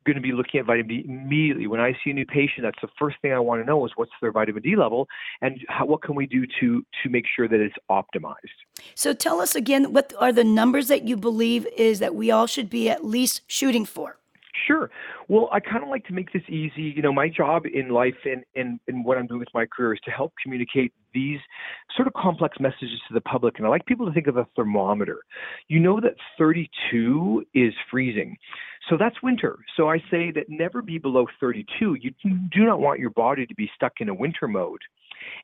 going 0.05 0.17
to 0.17 0.23
be 0.23 0.33
looking 0.33 0.59
at 0.59 0.67
vitamin 0.67 0.89
D 0.89 1.05
immediately. 1.07 1.67
When 1.67 1.81
I 1.81 1.93
see 2.05 2.11
a 2.11 2.15
new 2.15 2.27
patient, 2.27 2.63
that's 2.63 2.81
the 2.83 2.89
first 2.99 3.17
thing 3.23 3.33
I 3.33 3.39
want 3.39 3.63
to 3.63 3.67
know 3.67 3.87
is 3.87 3.93
what's 3.95 4.13
their 4.21 4.33
vitamin 4.33 4.63
D 4.63 4.75
level, 4.77 5.09
and 5.41 5.61
how, 5.69 5.87
what 5.87 6.03
can 6.03 6.15
we 6.15 6.27
do 6.27 6.45
to 6.61 6.85
to 7.03 7.09
make 7.09 7.25
sure 7.35 7.49
that 7.49 7.61
it's 7.61 7.77
optimized. 7.91 8.35
So 8.95 9.13
tell 9.13 9.41
us 9.41 9.55
again, 9.55 9.93
what 9.93 10.13
are 10.19 10.33
the 10.33 10.45
numbers 10.45 10.89
that 10.89 11.05
you 11.05 11.17
believe 11.17 11.67
is 11.77 12.01
that 12.01 12.15
we 12.15 12.31
all 12.31 12.47
should 12.47 12.69
be 12.69 12.91
at 12.91 13.05
least 13.05 13.43
shooting 13.47 13.85
for? 13.85 14.19
Sure. 14.67 14.91
Well, 15.29 15.49
I 15.51 15.61
kind 15.61 15.83
of 15.83 15.89
like 15.89 16.05
to 16.07 16.13
make 16.13 16.33
this 16.33 16.43
easy. 16.49 16.93
You 16.95 17.01
know, 17.01 17.13
my 17.13 17.29
job 17.29 17.63
in 17.73 17.89
life 17.89 18.15
and, 18.25 18.45
and, 18.55 18.79
and 18.87 19.05
what 19.05 19.17
I'm 19.17 19.27
doing 19.27 19.41
with 19.41 19.49
my 19.55 19.65
career 19.65 19.95
is 19.95 20.01
to 20.05 20.11
help 20.11 20.33
communicate 20.43 20.93
these 21.15 21.41
sort 21.97 22.07
of 22.07 22.15
complex 22.15 22.59
messages 22.61 23.01
to 23.09 23.15
the 23.15 23.21
public. 23.23 23.55
And 23.59 23.67
I 23.67 23.71
like 23.71 23.87
people 23.87 24.07
to 24.07 24.13
think 24.13 24.27
of 24.27 24.37
a 24.37 24.47
thermometer. 24.55 25.21
You 25.69 25.81
know 25.81 26.01
that 26.01 26.15
32 26.39 27.45
is 27.55 27.73
freezing. 27.91 28.37
So 28.89 28.97
that's 28.99 29.23
winter. 29.23 29.59
So 29.77 29.89
I 29.89 29.99
say 30.11 30.33
that 30.33 30.49
never 30.49 30.83
be 30.83 30.99
below 30.99 31.27
32. 31.41 31.97
You 32.01 32.13
do 32.23 32.65
not 32.65 32.81
want 32.81 33.01
your 33.01 33.11
body 33.11 33.47
to 33.47 33.55
be 33.55 33.71
stuck 33.75 33.95
in 34.01 34.09
a 34.09 34.15
winter 34.15 34.49
mode. 34.49 34.81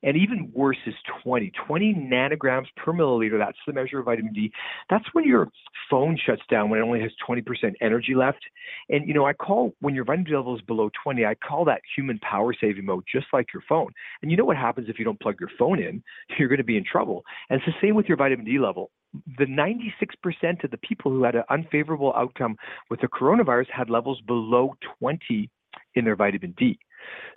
And 0.03 0.17
even 0.17 0.51
worse 0.53 0.79
is 0.87 0.95
20. 1.23 1.53
20 1.67 1.95
nanograms 1.95 2.67
per 2.77 2.93
milliliter, 2.93 3.39
that's 3.39 3.59
the 3.67 3.73
measure 3.73 4.01
of 4.01 4.07
vitamin 4.07 4.33
D. 4.33 4.53
That's 4.91 5.05
when 5.13 5.25
your 5.25 5.49
phone 5.91 6.19
shuts 6.25 6.43
down 6.51 6.71
when 6.71 6.81
it 6.81 6.83
only 6.83 7.01
has 7.01 7.13
20% 7.29 7.45
energy 7.81 8.15
left. 8.15 8.41
And, 8.89 9.07
you 9.07 9.15
know, 9.15 9.27
I 9.27 9.33
call 9.33 9.75
when 9.81 9.95
your 9.95 10.05
vitamin 10.05 10.25
D 10.25 10.35
level 10.35 10.57
is 10.57 10.63
below 10.63 10.91
20, 11.03 11.25
I 11.25 11.35
call 11.35 11.65
that 11.67 11.83
human 11.97 12.19
power 12.19 12.55
saving 12.61 12.85
mode, 12.85 13.05
just 13.13 13.27
like 13.33 13.53
your 13.53 13.63
phone. 13.69 13.93
And 14.23 14.31
you 14.31 14.37
know 14.37 14.45
what 14.45 14.57
happens 14.57 14.89
if 14.89 14.99
you 14.99 15.05
don't 15.05 15.21
plug 15.21 15.37
your 15.41 15.51
phone 15.59 15.81
in? 15.81 16.03
You're 16.39 16.49
going 16.49 16.59
to 16.59 16.65
be 16.65 16.77
in 16.77 16.85
trouble. 16.85 17.25
And 17.51 17.61
it's 17.61 17.67
the 17.67 17.87
same 17.87 17.95
with 17.95 18.07
your 18.07 18.17
vitamin 18.17 18.45
D 18.45 18.59
level 18.59 18.91
the 19.39 19.47
96% 19.47 20.65
of 20.65 20.71
the 20.71 20.77
people 20.79 21.11
who 21.11 21.25
had 21.25 21.35
an 21.35 21.45
unfavorable 21.51 22.13
outcome 22.17 22.57
with 22.91 23.01
the 23.01 23.09
coronavirus 23.09 23.71
had 23.71 23.91
levels 23.91 24.21
below 24.27 24.75
20 24.99 25.51
in 25.95 26.05
their 26.05 26.17
vitamin 26.17 26.55
D. 26.57 26.79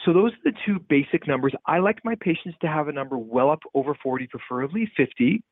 So 0.05 0.13
those 0.13 0.31
are 0.33 0.51
the 0.51 0.57
two 0.65 0.79
basic 0.89 1.27
numbers. 1.27 1.53
I 1.65 1.79
like 1.79 1.99
my 2.03 2.15
patients 2.15 2.57
to 2.61 2.67
have 2.67 2.87
a 2.87 2.91
number 2.91 3.17
well 3.17 3.51
up 3.51 3.61
over 3.73 3.95
40, 4.01 4.27
preferably 4.27 4.91
50. 4.97 5.43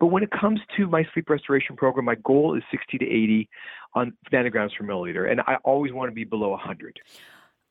But 0.00 0.06
when 0.06 0.22
it 0.22 0.30
comes 0.30 0.60
to 0.76 0.86
my 0.86 1.06
sleep 1.12 1.30
restoration 1.30 1.76
program, 1.76 2.04
my 2.04 2.16
goal 2.16 2.56
is 2.56 2.62
60 2.70 2.98
to 2.98 3.04
80 3.04 3.48
on 3.94 4.12
nanograms 4.32 4.70
per 4.76 4.84
milliliter, 4.84 5.30
and 5.30 5.40
I 5.46 5.56
always 5.64 5.92
want 5.92 6.10
to 6.10 6.14
be 6.14 6.24
below 6.24 6.50
100. 6.50 6.98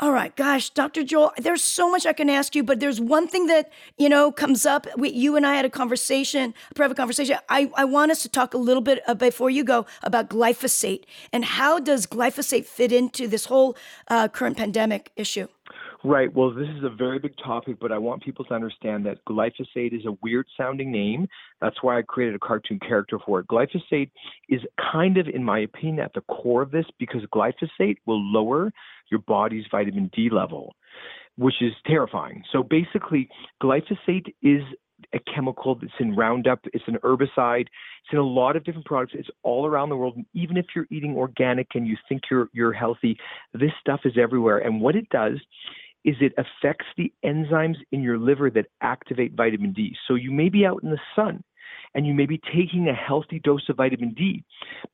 All 0.02 0.12
right, 0.12 0.36
gosh, 0.36 0.72
Dr. 0.72 1.04
Joel, 1.04 1.32
there's 1.38 1.62
so 1.62 1.88
much 1.88 2.08
I 2.08 2.14
can 2.14 2.28
ask 2.28 2.56
you, 2.56 2.64
but 2.64 2.80
there's 2.80 3.00
one 3.00 3.28
thing 3.28 3.46
that, 3.46 3.72
you 4.00 4.10
know, 4.10 4.32
comes 4.32 4.66
up. 4.66 4.88
We, 4.98 5.12
you 5.12 5.36
and 5.36 5.46
I 5.46 5.54
had 5.54 5.64
a 5.64 5.70
conversation, 5.70 6.56
a 6.72 6.74
private 6.74 6.98
conversation. 6.98 7.38
I, 7.50 7.70
I 7.76 7.86
want 7.86 8.10
us 8.10 8.24
to 8.24 8.30
talk 8.30 8.56
a 8.56 8.58
little 8.58 8.82
bit 8.82 9.04
uh, 9.08 9.14
before 9.14 9.52
you 9.52 9.64
go 9.64 9.86
about 10.02 10.28
glyphosate 10.28 11.04
and 11.32 11.46
how 11.46 11.78
does 11.78 12.08
glyphosate 12.08 12.66
fit 12.66 12.92
into 12.92 13.28
this 13.28 13.46
whole 13.46 13.78
uh, 14.08 14.28
current 14.28 14.58
pandemic 14.58 15.12
issue? 15.16 15.48
Right. 16.04 16.34
Well, 16.34 16.52
this 16.52 16.68
is 16.68 16.84
a 16.84 16.90
very 16.90 17.20
big 17.20 17.34
topic, 17.44 17.78
but 17.80 17.92
I 17.92 18.00
want 18.00 18.24
people 18.24 18.44
to 18.46 18.56
understand 18.56 19.06
that 19.06 19.24
glyphosate 19.30 19.94
is 19.94 20.06
a 20.08 20.18
weird 20.24 20.48
sounding 20.58 20.92
name. 20.92 21.28
That's 21.62 21.76
why 21.84 22.00
I 22.00 22.02
created 22.02 22.34
a 22.36 22.40
cartoon 22.40 22.80
character 22.80 23.20
for 23.24 23.40
it. 23.40 23.48
Glyphosate 23.48 24.10
is 24.50 24.62
kind 24.92 25.18
of, 25.18 25.28
in 25.28 25.44
my 25.44 25.60
opinion, 25.60 26.00
at 26.00 26.14
the 26.14 26.22
core 26.22 26.64
of 26.64 26.72
this 26.72 26.86
because 26.98 27.22
glyphosate 27.34 27.98
will 28.08 28.20
lower 28.20 28.72
your 29.12 29.20
body's 29.20 29.66
vitamin 29.70 30.10
D 30.16 30.30
level, 30.32 30.76
which 31.38 31.62
is 31.62 31.74
terrifying. 31.86 32.44
So 32.52 32.64
basically, 32.64 33.30
glyphosate 33.62 34.34
is 34.42 34.64
a 35.14 35.20
chemical 35.34 35.76
that's 35.76 35.94
in 36.00 36.16
Roundup. 36.16 36.60
It's 36.74 36.84
an 36.88 36.98
herbicide. 37.04 37.68
It's 37.68 38.12
in 38.12 38.18
a 38.18 38.24
lot 38.24 38.56
of 38.56 38.64
different 38.64 38.86
products. 38.88 39.14
It's 39.16 39.30
all 39.44 39.68
around 39.68 39.90
the 39.90 39.98
world. 39.98 40.18
Even 40.34 40.58
if 40.58 40.66
you're 40.76 40.88
eating 40.90 41.16
organic 41.16 41.68
and 41.76 41.88
you 41.88 41.98
think 42.10 42.24
you're 42.32 42.50
you're 42.54 42.74
healthy, 42.74 43.18
this 43.54 43.72
stuff 43.80 44.02
is 44.06 44.14
everywhere. 44.20 44.60
And 44.60 44.82
what 44.82 44.96
it 44.96 45.08
does 45.10 45.40
is 46.04 46.16
it 46.20 46.34
affects 46.38 46.86
the 46.98 47.12
enzymes 47.24 47.78
in 47.92 48.02
your 48.02 48.18
liver 48.18 48.50
that 48.52 48.68
activate 48.82 49.34
vitamin 49.34 49.74
D. 49.74 49.96
So 50.08 50.16
you 50.16 50.32
may 50.32 50.50
be 50.50 50.66
out 50.66 50.82
in 50.84 50.90
the 50.90 51.00
sun 51.16 51.44
and 51.94 52.08
you 52.08 52.14
may 52.14 52.26
be 52.26 52.40
taking 52.54 52.88
a 52.88 52.94
healthy 52.94 53.40
dose 53.40 53.68
of 53.70 53.78
vitamin 53.78 54.14
D, 54.14 54.44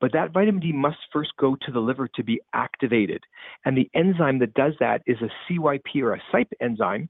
but 0.00 0.12
that 0.12 0.32
vitamin 0.32 0.60
D 0.60 0.72
must 0.72 0.98
first 1.12 1.30
go 1.38 1.56
to 1.62 1.72
the 1.72 1.80
liver 1.80 2.08
to 2.14 2.24
be 2.24 2.40
activated. 2.54 3.22
And 3.64 3.76
the 3.76 3.90
enzyme 3.94 4.38
that 4.40 4.54
does 4.54 4.74
that 4.80 5.02
is 5.06 5.18
a 5.22 5.52
CYP 5.52 6.02
or 6.02 6.14
a 6.14 6.22
CYP 6.32 6.48
enzyme. 6.60 7.08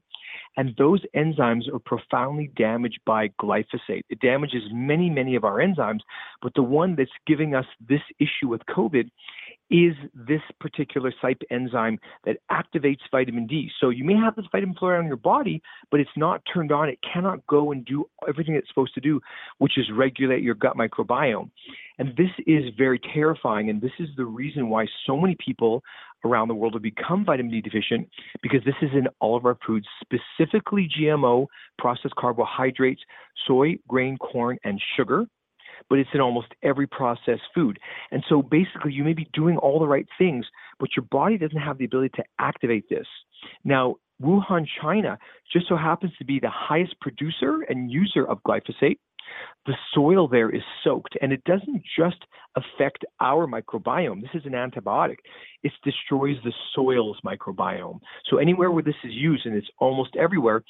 And 0.57 0.75
those 0.77 1.01
enzymes 1.15 1.73
are 1.73 1.79
profoundly 1.79 2.51
damaged 2.55 2.99
by 3.05 3.29
glyphosate. 3.41 4.03
It 4.09 4.19
damages 4.19 4.63
many, 4.71 5.09
many 5.09 5.35
of 5.35 5.43
our 5.43 5.57
enzymes, 5.57 6.01
but 6.41 6.53
the 6.53 6.61
one 6.63 6.95
that's 6.95 7.09
giving 7.25 7.55
us 7.55 7.65
this 7.87 8.01
issue 8.19 8.47
with 8.47 8.61
COVID 8.69 9.09
is 9.69 9.93
this 10.13 10.41
particular 10.59 11.13
CYP 11.23 11.41
enzyme 11.51 11.99
that 12.25 12.37
activates 12.51 12.99
vitamin 13.11 13.45
D. 13.45 13.69
So 13.79 13.89
you 13.89 14.03
may 14.03 14.15
have 14.15 14.35
this 14.35 14.45
vitamin 14.51 14.75
flora 14.75 14.99
on 14.99 15.07
your 15.07 15.17
body, 15.17 15.61
but 15.91 15.99
it's 15.99 16.09
not 16.15 16.41
turned 16.51 16.71
on. 16.71 16.89
It 16.89 16.99
cannot 17.13 17.45
go 17.47 17.71
and 17.71 17.85
do 17.85 18.09
everything 18.27 18.55
it's 18.55 18.67
supposed 18.67 18.93
to 18.95 19.01
do, 19.01 19.21
which 19.59 19.77
is 19.77 19.85
regulate 19.95 20.41
your 20.41 20.55
gut 20.55 20.75
microbiome. 20.75 21.51
And 21.99 22.15
this 22.15 22.31
is 22.47 22.63
very 22.77 22.99
terrifying. 23.13 23.69
And 23.69 23.81
this 23.81 23.91
is 23.99 24.09
the 24.17 24.25
reason 24.25 24.69
why 24.69 24.87
so 25.05 25.17
many 25.17 25.35
people 25.43 25.83
around 26.25 26.47
the 26.47 26.55
world 26.55 26.73
have 26.73 26.81
become 26.81 27.23
vitamin 27.25 27.51
D 27.51 27.61
deficient 27.61 28.09
because 28.41 28.61
this 28.65 28.75
is 28.81 28.89
in 28.93 29.07
all 29.19 29.37
of 29.37 29.45
our 29.45 29.57
foods, 29.65 29.87
specifically 30.01 30.89
GMO, 30.99 31.47
processed 31.77 32.15
carbohydrates, 32.15 33.01
soy, 33.47 33.77
grain, 33.87 34.17
corn, 34.17 34.57
and 34.63 34.81
sugar 34.97 35.25
but 35.89 35.99
it's 35.99 36.09
in 36.13 36.21
almost 36.21 36.47
every 36.63 36.87
processed 36.87 37.43
food. 37.53 37.79
And 38.11 38.23
so 38.27 38.41
basically, 38.41 38.93
you 38.93 39.03
may 39.03 39.13
be 39.13 39.27
doing 39.33 39.57
all 39.57 39.79
the 39.79 39.87
right 39.87 40.07
things, 40.17 40.45
but 40.79 40.89
your 40.95 41.05
body 41.11 41.37
doesn't 41.37 41.57
have 41.57 41.77
the 41.77 41.85
ability 41.85 42.13
to 42.15 42.23
activate 42.39 42.89
this. 42.89 43.07
Now, 43.63 43.95
Wuhan, 44.21 44.65
China, 44.81 45.17
just 45.51 45.67
so 45.69 45.77
happens 45.77 46.11
to 46.19 46.25
be 46.25 46.39
the 46.39 46.49
highest 46.49 46.99
producer 46.99 47.61
and 47.69 47.91
user 47.91 48.25
of 48.25 48.43
glyphosate 48.43 48.99
the 49.65 49.73
soil 49.93 50.27
there 50.27 50.49
is 50.49 50.61
soaked 50.83 51.15
and 51.21 51.31
it 51.31 51.43
doesn't 51.43 51.83
just 51.97 52.25
affect 52.55 53.05
our 53.19 53.47
microbiome. 53.47 54.21
This 54.21 54.31
is 54.33 54.45
an 54.45 54.53
antibiotic. 54.53 55.17
It 55.63 55.71
destroys 55.83 56.37
the 56.43 56.53
soil's 56.73 57.19
microbiome. 57.25 57.99
So 58.29 58.37
anywhere 58.37 58.71
where 58.71 58.83
this 58.83 58.95
is 59.03 59.11
used, 59.11 59.45
and 59.45 59.55
it's 59.55 59.69
almost 59.79 60.15
everywhere, 60.15 60.63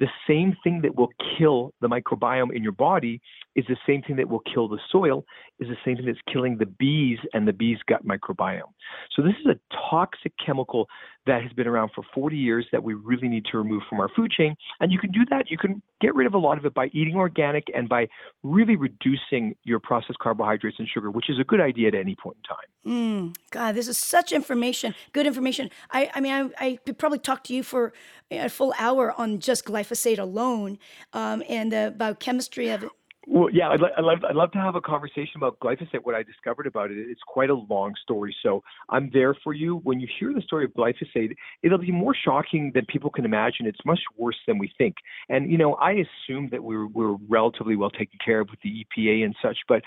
the 0.00 0.08
same 0.26 0.56
thing 0.64 0.80
that 0.82 0.96
will 0.96 1.10
kill 1.38 1.72
the 1.80 1.88
microbiome 1.88 2.54
in 2.54 2.62
your 2.62 2.72
body 2.72 3.20
is 3.54 3.64
the 3.68 3.76
same 3.86 4.02
thing 4.02 4.16
that 4.16 4.28
will 4.28 4.42
kill 4.52 4.66
the 4.66 4.80
soil, 4.90 5.24
is 5.58 5.68
the 5.68 5.76
same 5.84 5.96
thing 5.96 6.06
that's 6.06 6.18
killing 6.32 6.56
the 6.56 6.66
bees 6.66 7.18
and 7.34 7.46
the 7.46 7.52
bees' 7.52 7.78
gut 7.86 8.04
microbiome. 8.06 8.72
So 9.14 9.22
this 9.22 9.34
is 9.40 9.46
a 9.46 9.60
toxic 9.90 10.32
chemical 10.44 10.88
that 11.26 11.42
has 11.42 11.52
been 11.52 11.66
around 11.66 11.90
for 11.94 12.02
40 12.14 12.36
years 12.36 12.66
that 12.72 12.82
we 12.82 12.94
really 12.94 13.28
need 13.28 13.44
to 13.46 13.58
remove 13.58 13.82
from 13.88 14.00
our 14.00 14.08
food 14.08 14.30
chain. 14.30 14.54
And 14.80 14.90
you 14.90 14.98
can 14.98 15.10
do 15.10 15.20
that. 15.30 15.50
You 15.50 15.58
can 15.58 15.82
get 16.00 16.14
rid 16.14 16.26
of 16.26 16.34
a 16.34 16.38
lot 16.38 16.56
of 16.58 16.64
it 16.64 16.72
by 16.72 16.86
eating 16.92 17.16
organic 17.16 17.64
and 17.74 17.88
by 17.88 18.08
really 18.42 18.76
reducing 18.76 19.54
your 19.64 19.80
processed 19.80 20.18
carbohydrates 20.18 20.78
and 20.78 20.88
sugar, 20.88 21.10
which 21.10 21.28
is 21.28 21.38
a 21.38 21.44
good 21.44 21.60
idea 21.60 21.88
at 21.88 21.94
any 21.94 22.16
point 22.16 22.38
in 22.38 22.42
time. 22.42 23.32
Mm, 23.32 23.36
God, 23.50 23.74
this 23.74 23.88
is 23.88 23.98
such 23.98 24.32
information, 24.32 24.94
good 25.12 25.26
information. 25.26 25.70
I, 25.90 26.10
I 26.14 26.20
mean, 26.20 26.32
I, 26.32 26.66
I 26.66 26.78
could 26.86 26.98
probably 26.98 27.18
talk 27.18 27.44
to 27.44 27.54
you 27.54 27.62
for 27.62 27.92
a 28.30 28.48
full 28.48 28.72
hour 28.78 29.12
on 29.20 29.40
just 29.40 29.66
glyphosate 29.66 30.18
alone 30.18 30.78
um, 31.12 31.42
and 31.48 31.70
the 31.70 31.94
biochemistry 31.96 32.70
of 32.70 32.84
it. 32.84 32.90
Well, 33.26 33.50
yeah, 33.52 33.68
I'd, 33.68 33.80
I'd, 33.82 34.02
love, 34.02 34.18
I'd 34.28 34.34
love 34.34 34.50
to 34.52 34.58
have 34.58 34.76
a 34.76 34.80
conversation 34.80 35.36
about 35.36 35.58
glyphosate, 35.60 36.04
what 36.04 36.14
I 36.14 36.22
discovered 36.22 36.66
about 36.66 36.90
it. 36.90 36.96
It's 36.98 37.20
quite 37.26 37.50
a 37.50 37.54
long 37.54 37.92
story. 38.02 38.34
So 38.42 38.62
I'm 38.88 39.10
there 39.12 39.36
for 39.44 39.52
you. 39.52 39.76
When 39.84 40.00
you 40.00 40.08
hear 40.18 40.32
the 40.32 40.40
story 40.40 40.64
of 40.64 40.72
glyphosate, 40.72 41.36
it'll 41.62 41.78
be 41.78 41.92
more 41.92 42.14
shocking 42.14 42.72
than 42.74 42.86
people 42.86 43.10
can 43.10 43.26
imagine. 43.26 43.66
It's 43.66 43.84
much 43.84 44.00
worse 44.16 44.38
than 44.46 44.58
we 44.58 44.72
think. 44.78 44.96
And, 45.28 45.50
you 45.50 45.58
know, 45.58 45.74
I 45.74 45.92
assume 45.92 46.48
that 46.50 46.64
we're, 46.64 46.86
we're 46.86 47.16
relatively 47.28 47.76
well 47.76 47.90
taken 47.90 48.18
care 48.24 48.40
of 48.40 48.48
with 48.50 48.60
the 48.62 48.86
EPA 48.86 49.24
and 49.24 49.36
such, 49.42 49.58
but 49.68 49.82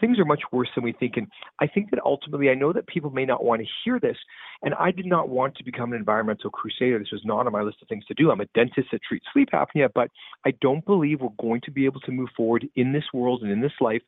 things 0.00 0.18
are 0.18 0.24
much 0.24 0.42
worse 0.50 0.68
than 0.74 0.82
we 0.82 0.92
think. 0.92 1.18
And 1.18 1.26
I 1.60 1.66
think 1.66 1.90
that 1.90 2.00
ultimately, 2.04 2.48
I 2.48 2.54
know 2.54 2.72
that 2.72 2.86
people 2.86 3.10
may 3.10 3.26
not 3.26 3.44
want 3.44 3.60
to 3.60 3.68
hear 3.84 4.00
this. 4.00 4.16
And 4.62 4.74
I 4.74 4.90
did 4.90 5.06
not 5.06 5.28
want 5.28 5.56
to 5.56 5.64
become 5.64 5.92
an 5.92 5.98
environmental 5.98 6.50
crusader. 6.50 6.98
This 6.98 7.12
was 7.12 7.22
not 7.24 7.46
on 7.46 7.52
my 7.52 7.62
list 7.62 7.78
of 7.82 7.88
things 7.88 8.04
to 8.06 8.14
do. 8.14 8.30
I'm 8.30 8.40
a 8.40 8.46
dentist 8.54 8.88
that 8.90 9.02
treats 9.06 9.26
sleep 9.32 9.50
apnea, 9.52 9.88
but 9.94 10.10
I 10.44 10.52
don't 10.60 10.84
believe 10.84 11.20
we're 11.20 11.28
going 11.40 11.60
to 11.66 11.70
be 11.70 11.84
able 11.84 12.00
to 12.00 12.10
move 12.10 12.30
forward 12.36 12.66
in 12.78 12.92
this 12.92 13.04
world 13.12 13.42
and 13.42 13.50
in 13.50 13.60
this 13.60 13.72
life 13.80 14.02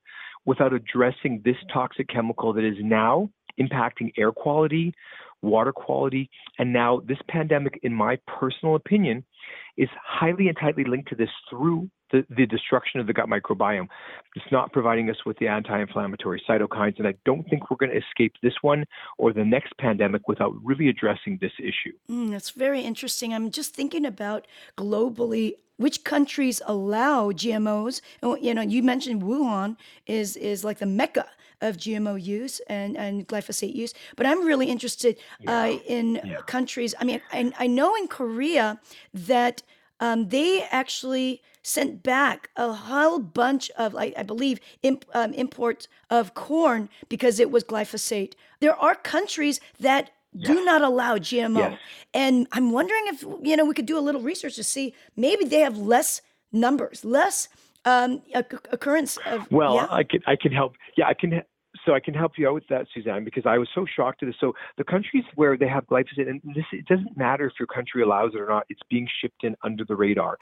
without 0.47 0.73
addressing 0.73 1.43
this 1.45 1.57
toxic 1.73 2.09
chemical 2.09 2.53
that 2.53 2.65
is 2.65 2.77
now 2.81 3.29
impacting 3.61 4.13
air 4.17 4.33
quality, 4.33 4.95
water 5.43 5.73
quality, 5.73 6.31
and 6.59 6.73
now 6.73 7.03
this 7.07 7.19
pandemic, 7.29 7.79
in 7.83 7.93
my 7.93 8.19
personal 8.27 8.75
opinion, 8.77 9.25
is 9.77 9.89
highly 10.03 10.49
and 10.49 10.57
tightly 10.59 10.85
linked 10.85 11.09
to 11.09 11.15
this 11.15 11.29
through 11.49 11.91
the, 12.13 12.25
the 12.31 12.47
destruction 12.47 13.01
of 13.01 13.07
the 13.07 13.13
gut 13.13 13.27
microbiome. 13.27 13.89
It's 14.37 14.53
not 14.53 14.73
providing 14.73 15.11
us 15.11 15.17
with 15.25 15.39
the 15.39 15.49
anti 15.49 15.81
inflammatory 15.81 16.43
cytokines, 16.49 16.99
and 16.99 17.07
I 17.07 17.15
don't 17.25 17.49
think 17.49 17.71
we're 17.71 17.77
going 17.77 17.93
to 17.93 17.99
escape 17.99 18.35
this 18.43 18.55
one 18.63 18.85
or 19.19 19.33
the 19.33 19.45
next 19.45 19.77
pandemic 19.79 20.29
without 20.29 20.53
really 20.63 20.89
addressing 20.89 21.39
this 21.41 21.53
issue. 21.59 21.95
Mm, 22.11 22.31
that's 22.31 22.51
very 22.51 22.83
interesting. 22.83 23.35
I'm 23.35 23.51
just 23.51 23.75
thinking 23.75 24.05
about 24.05 24.47
globally 24.77 25.55
which 25.77 26.05
countries 26.05 26.61
allow 26.67 27.33
GMOs. 27.33 28.03
You 28.23 28.55
know, 28.55 28.63
you 28.63 28.83
mentioned 28.83 29.23
Wuhan 29.23 29.77
is 30.07 30.37
is 30.37 30.65
like 30.65 30.79
the 30.79 30.87
mecca 30.87 31.27
of 31.61 31.77
GMO 31.77 32.23
use 32.23 32.61
and, 32.69 32.97
and 32.97 33.27
glyphosate 33.29 33.75
use. 33.75 33.95
But 34.17 34.27
I'm 34.27 34.45
really 34.47 34.67
interested 34.67 35.19
yeah. 35.41 35.63
uh, 35.63 35.67
in 35.87 36.21
yeah. 36.25 36.37
countries. 36.47 36.95
I 37.01 37.05
mean, 37.05 37.21
I, 37.33 37.53
I 37.59 37.67
know 37.67 37.95
in 37.97 38.09
Korea 38.09 38.81
that 39.13 39.63
um, 40.01 40.29
they 40.29 40.67
actually 40.71 41.43
sent 41.63 42.03
back 42.03 42.51
a 42.57 42.73
whole 42.73 43.19
bunch 43.19 43.71
of, 43.77 43.95
I, 43.97 44.13
I 44.17 44.23
believe, 44.23 44.61
imp, 44.83 45.05
um, 45.15 45.33
imports 45.35 45.89
of 46.09 46.35
corn 46.35 46.89
because 47.09 47.39
it 47.39 47.51
was 47.51 47.65
glyphosate. 47.65 48.35
There 48.61 48.75
are 48.75 48.95
countries 48.95 49.61
that 49.79 50.11
do 50.37 50.65
not 50.65 50.83
allow 50.83 51.17
GMO. 51.17 51.59
Yes. 51.59 51.79
And 52.15 52.47
I'm 52.53 52.71
wondering 52.71 53.03
if 53.07 53.23
you 53.43 53.57
know 53.57 53.65
we 53.65 53.75
could 53.75 53.87
do 53.87 53.99
a 53.99 54.01
little 54.01 54.21
research 54.21 54.57
to 54.57 54.65
see 54.65 54.95
maybe 55.17 55.45
they 55.45 55.61
have 55.61 55.77
less 55.77 56.23
numbers, 56.53 57.05
less 57.05 57.49
um, 57.85 58.23
occurrence 58.35 59.19
of. 59.27 59.51
Well, 59.51 59.75
yeah. 59.75 59.87
I 59.91 60.05
can 60.05 60.21
I 60.27 60.37
can 60.37 60.53
help. 60.53 60.77
Yeah, 60.97 61.07
I 61.09 61.15
can 61.15 61.43
so 61.85 61.95
I 61.95 62.01
can 62.01 62.15
help 62.15 62.33
you 62.37 62.49
out 62.49 62.55
with 62.55 62.69
that, 62.69 62.87
Susanne, 62.95 63.25
because 63.25 63.45
I 63.47 63.59
was 63.59 63.69
so 63.75 63.87
shocked 63.87 64.23
at 64.23 64.27
this. 64.27 64.37
So 64.41 64.55
the 64.77 64.85
countries 64.85 65.25
where 65.35 65.57
they 65.57 65.69
have 65.69 65.87
glyphosate, 65.87 66.29
and 66.29 66.41
this 66.55 66.65
it 66.73 66.87
doesn't 66.87 67.17
matter 67.17 67.47
if 67.47 67.55
your 67.59 67.67
country 67.67 68.03
allows 68.03 68.33
it 68.35 68.41
or 68.41 68.49
not, 68.49 68.67
it's 68.69 68.81
being 68.89 69.09
shipped 69.21 69.45
in 69.45 69.57
under 69.63 69.85
the 69.85 69.97
radar. 69.97 70.39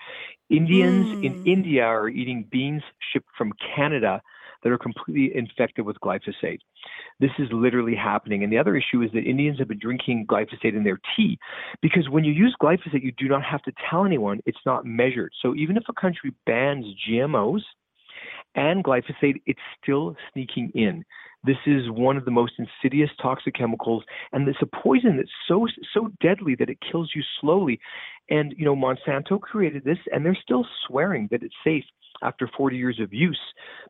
Indians 0.51 1.07
mm. 1.07 1.25
in 1.25 1.47
India 1.47 1.85
are 1.85 2.09
eating 2.09 2.47
beans 2.51 2.83
shipped 3.13 3.29
from 3.37 3.53
Canada 3.75 4.21
that 4.63 4.73
are 4.73 4.79
completely 4.79 5.37
infected 5.37 5.85
with 5.85 5.97
glyphosate. 6.01 6.59
This 7.21 7.31
is 7.39 7.49
literally 7.53 7.95
happening. 7.95 8.43
And 8.43 8.53
the 8.53 8.59
other 8.59 8.77
issue 8.77 9.03
is 9.03 9.11
that 9.13 9.23
Indians 9.23 9.59
have 9.59 9.69
been 9.69 9.79
drinking 9.79 10.27
glyphosate 10.27 10.77
in 10.77 10.85
their 10.85 10.99
tea 11.17 11.39
because 11.81 12.09
when 12.09 12.25
you 12.25 12.33
use 12.33 12.57
glyphosate, 12.61 13.03
you 13.03 13.13
do 13.13 13.29
not 13.29 13.45
have 13.45 13.63
to 13.63 13.73
tell 13.89 14.05
anyone 14.05 14.41
it's 14.47 14.59
not 14.67 14.85
measured. 14.85 15.33
So 15.41 15.55
even 15.55 15.77
if 15.77 15.85
a 15.89 15.93
country 15.93 16.33
bans 16.45 16.87
GMOs, 17.09 17.63
and 18.55 18.85
glyphosate, 18.85 19.43
it's 19.47 19.61
still 19.83 20.17
sneaking 20.33 20.71
in. 20.75 21.05
This 21.45 21.57
is 21.67 21.89
one 21.91 22.17
of 22.17 22.25
the 22.25 22.31
most 22.33 22.55
insidious 22.59 23.11
toxic 23.23 23.55
chemicals, 23.55 24.03
and 24.33 24.49
it's 24.49 24.59
a 24.61 24.67
poison 24.83 25.17
that's 25.17 25.31
so 25.47 25.69
so 25.95 26.09
deadly 26.21 26.57
that 26.57 26.69
it 26.69 26.79
kills 26.91 27.13
you 27.15 27.23
slowly. 27.41 27.79
And 28.29 28.55
you 28.59 28.65
know, 28.65 28.75
Monsanto 28.75 29.41
created 29.41 29.85
this, 29.85 29.99
and 30.13 30.27
they're 30.27 30.39
still 30.43 30.67
swearing 30.87 31.29
that 31.31 31.43
it's 31.43 31.55
safe 31.63 31.85
after 32.23 32.51
40 32.57 32.77
years 32.77 32.99
of 33.01 33.13
use. 33.13 33.39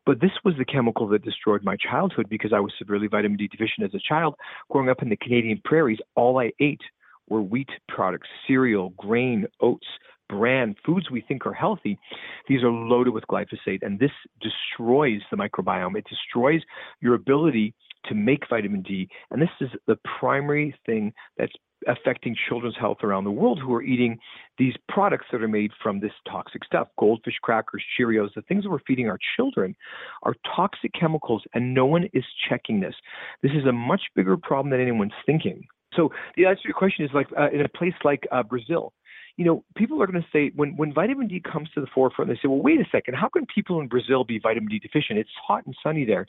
But 0.05 0.21
this 0.21 0.31
was 0.45 0.53
the 0.57 0.65
chemical 0.65 1.07
that 1.07 1.23
destroyed 1.23 1.63
my 1.63 1.75
childhood 1.77 2.27
because 2.29 2.53
I 2.53 2.59
was 2.59 2.71
severely 2.77 3.07
vitamin 3.07 3.37
D 3.37 3.47
deficient 3.47 3.85
as 3.85 3.95
a 3.95 4.07
child. 4.07 4.35
Growing 4.69 4.89
up 4.89 5.01
in 5.01 5.09
the 5.09 5.17
Canadian 5.17 5.59
prairies, 5.65 5.99
all 6.15 6.39
I 6.39 6.51
ate 6.59 6.81
were 7.29 7.41
wheat 7.41 7.69
products, 7.87 8.27
cereal, 8.47 8.89
grain, 8.91 9.47
oats, 9.61 9.87
bran 10.29 10.75
foods 10.85 11.09
we 11.09 11.21
think 11.21 11.45
are 11.45 11.53
healthy, 11.53 11.99
these 12.47 12.63
are 12.63 12.71
loaded 12.71 13.13
with 13.13 13.25
glyphosate, 13.27 13.81
and 13.81 13.99
this 13.99 14.11
destroys 14.41 15.21
the 15.31 15.37
microbiome. 15.37 15.97
It 15.97 16.05
destroys 16.09 16.61
your 17.01 17.15
ability 17.15 17.73
to 18.05 18.15
make 18.15 18.47
vitamin 18.49 18.81
D, 18.81 19.09
and 19.31 19.41
this 19.41 19.49
is 19.59 19.69
the 19.87 19.97
primary 20.19 20.75
thing 20.85 21.13
that's 21.37 21.53
affecting 21.87 22.35
children's 22.47 22.75
health 22.77 22.97
around 23.03 23.23
the 23.23 23.31
world 23.31 23.59
who 23.59 23.73
are 23.73 23.81
eating 23.81 24.17
these 24.57 24.73
products 24.89 25.25
that 25.31 25.41
are 25.41 25.47
made 25.47 25.71
from 25.81 25.99
this 25.99 26.11
toxic 26.29 26.63
stuff. 26.65 26.87
Goldfish 26.97 27.35
crackers 27.41 27.83
cheerios 27.97 28.33
the 28.35 28.41
things 28.43 28.63
that 28.63 28.69
we're 28.69 28.79
feeding 28.85 29.07
our 29.07 29.19
children 29.37 29.75
are 30.23 30.35
toxic 30.55 30.91
chemicals 30.93 31.43
and 31.53 31.73
no 31.73 31.85
one 31.85 32.09
is 32.13 32.23
checking 32.49 32.79
this. 32.79 32.95
This 33.41 33.51
is 33.53 33.65
a 33.65 33.71
much 33.71 34.01
bigger 34.15 34.37
problem 34.37 34.71
than 34.71 34.81
anyone's 34.81 35.13
thinking. 35.25 35.65
So 35.95 36.09
the 36.37 36.45
answer 36.45 36.61
to 36.63 36.67
your 36.67 36.75
question 36.75 37.05
is 37.05 37.11
like 37.13 37.27
uh, 37.37 37.49
in 37.51 37.61
a 37.61 37.69
place 37.69 37.93
like 38.03 38.27
uh, 38.31 38.43
brazil 38.43 38.93
you 39.39 39.45
know, 39.45 39.63
people 39.77 40.03
are 40.03 40.05
going 40.05 40.21
to 40.21 40.27
say 40.33 40.51
when 40.53 40.75
when 40.75 40.93
vitamin 40.93 41.29
D 41.29 41.39
comes 41.39 41.69
to 41.73 41.79
the 41.79 41.87
forefront, 41.95 42.29
they 42.29 42.35
say, 42.35 42.49
well, 42.49 42.61
wait 42.61 42.81
a 42.81 42.85
second, 42.91 43.13
how 43.13 43.29
can 43.29 43.45
people 43.45 43.79
in 43.79 43.87
Brazil 43.87 44.25
be 44.25 44.37
vitamin 44.37 44.67
D 44.67 44.79
deficient? 44.79 45.17
It's 45.17 45.29
hot 45.47 45.65
and 45.65 45.73
sunny 45.81 46.03
there. 46.03 46.27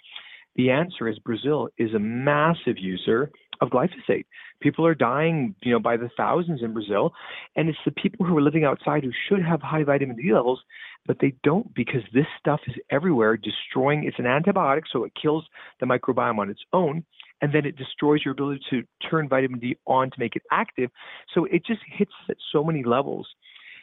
The 0.55 0.71
answer 0.71 1.09
is 1.09 1.19
Brazil 1.19 1.71
is 1.77 1.93
a 1.93 1.99
massive 1.99 2.79
user 2.79 3.33
of 3.61 3.71
glyphosate. 3.71 4.27
People 4.61 4.87
are 4.87 4.95
dying, 4.95 5.57
you 5.61 5.73
know, 5.73 5.81
by 5.81 5.97
the 5.97 6.09
thousands 6.17 6.63
in 6.63 6.73
Brazil, 6.73 7.13
and 7.57 7.69
it's 7.69 7.79
the 7.85 7.91
people 7.91 8.25
who 8.25 8.39
are 8.39 8.43
living 8.43 8.63
outside 8.63 9.03
who 9.03 9.11
should 9.29 9.43
have 9.43 9.61
high 9.61 9.83
vitamin 9.83 10.15
D 10.15 10.33
levels, 10.33 10.61
but 11.05 11.17
they 11.21 11.35
don't 11.43 11.75
because 11.75 12.03
this 12.15 12.27
stuff 12.39 12.61
is 12.69 12.77
everywhere, 12.91 13.37
destroying. 13.37 14.05
It's 14.05 14.21
an 14.21 14.27
antibiotic, 14.27 14.83
so 14.93 15.03
it 15.03 15.13
kills 15.21 15.45
the 15.81 15.87
microbiome 15.87 16.39
on 16.39 16.49
its 16.49 16.63
own, 16.73 17.05
and 17.43 17.55
then 17.55 17.65
it 17.67 17.77
destroys 17.77 18.21
your 18.25 18.33
ability 18.33 18.61
to 18.71 18.83
turn 19.09 19.29
vitamin 19.29 19.61
D 19.61 19.77
on 19.87 20.11
to 20.11 20.17
make 20.19 20.37
it 20.37 20.43
active. 20.51 20.91
So 21.35 21.45
it 21.47 21.65
just 21.65 21.81
hits 21.87 22.13
at 22.29 22.37
so 22.53 22.63
many 22.65 22.85
levels. 22.85 23.29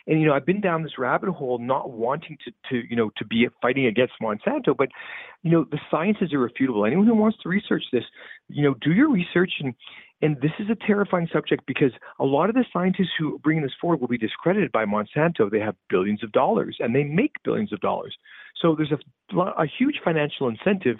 And 0.07 0.21
you 0.21 0.27
know, 0.27 0.33
I've 0.33 0.45
been 0.45 0.61
down 0.61 0.83
this 0.83 0.97
rabbit 0.97 1.29
hole, 1.29 1.59
not 1.59 1.91
wanting 1.91 2.37
to, 2.45 2.51
to 2.69 2.87
you 2.89 2.95
know, 2.95 3.11
to 3.17 3.25
be 3.25 3.47
fighting 3.61 3.87
against 3.87 4.13
Monsanto, 4.21 4.75
but 4.75 4.87
you 5.43 5.51
know, 5.51 5.65
the 5.69 5.79
science 5.91 6.17
is 6.21 6.29
irrefutable. 6.31 6.85
Anyone 6.85 7.07
who 7.07 7.15
wants 7.15 7.37
to 7.43 7.49
research 7.49 7.83
this, 7.91 8.03
you 8.47 8.63
know, 8.63 8.73
do 8.81 8.91
your 8.91 9.11
research 9.11 9.51
and 9.59 9.73
and 10.21 10.35
this 10.41 10.51
is 10.57 10.67
a 10.69 10.87
terrifying 10.87 11.27
subject 11.31 11.63
because 11.67 11.91
a 12.19 12.25
lot 12.25 12.49
of 12.49 12.55
the 12.55 12.65
scientists 12.73 13.11
who 13.19 13.35
are 13.35 13.39
bringing 13.39 13.61
this 13.61 13.73
forward 13.79 14.01
will 14.01 14.07
be 14.07 14.17
discredited 14.17 14.71
by 14.71 14.83
Monsanto. 14.83 15.51
They 15.51 15.59
have 15.59 15.75
billions 15.89 16.23
of 16.23 16.31
dollars 16.31 16.77
and 16.79 16.95
they 16.95 17.03
make 17.03 17.33
billions 17.43 17.71
of 17.71 17.79
dollars. 17.81 18.17
So 18.59 18.75
there's 18.75 18.91
a, 18.91 19.39
a 19.39 19.67
huge 19.77 19.99
financial 20.03 20.47
incentive 20.47 20.97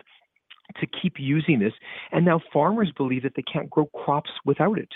to 0.80 0.88
keep 0.88 1.13
using 1.17 1.60
this. 1.60 1.73
And 2.12 2.25
now 2.25 2.41
farmers 2.53 2.91
believe 2.95 3.23
that 3.23 3.36
they 3.36 3.43
can't 3.43 3.69
grow 3.69 3.86
crops 3.88 4.32
without 4.45 4.77
it. 4.77 4.89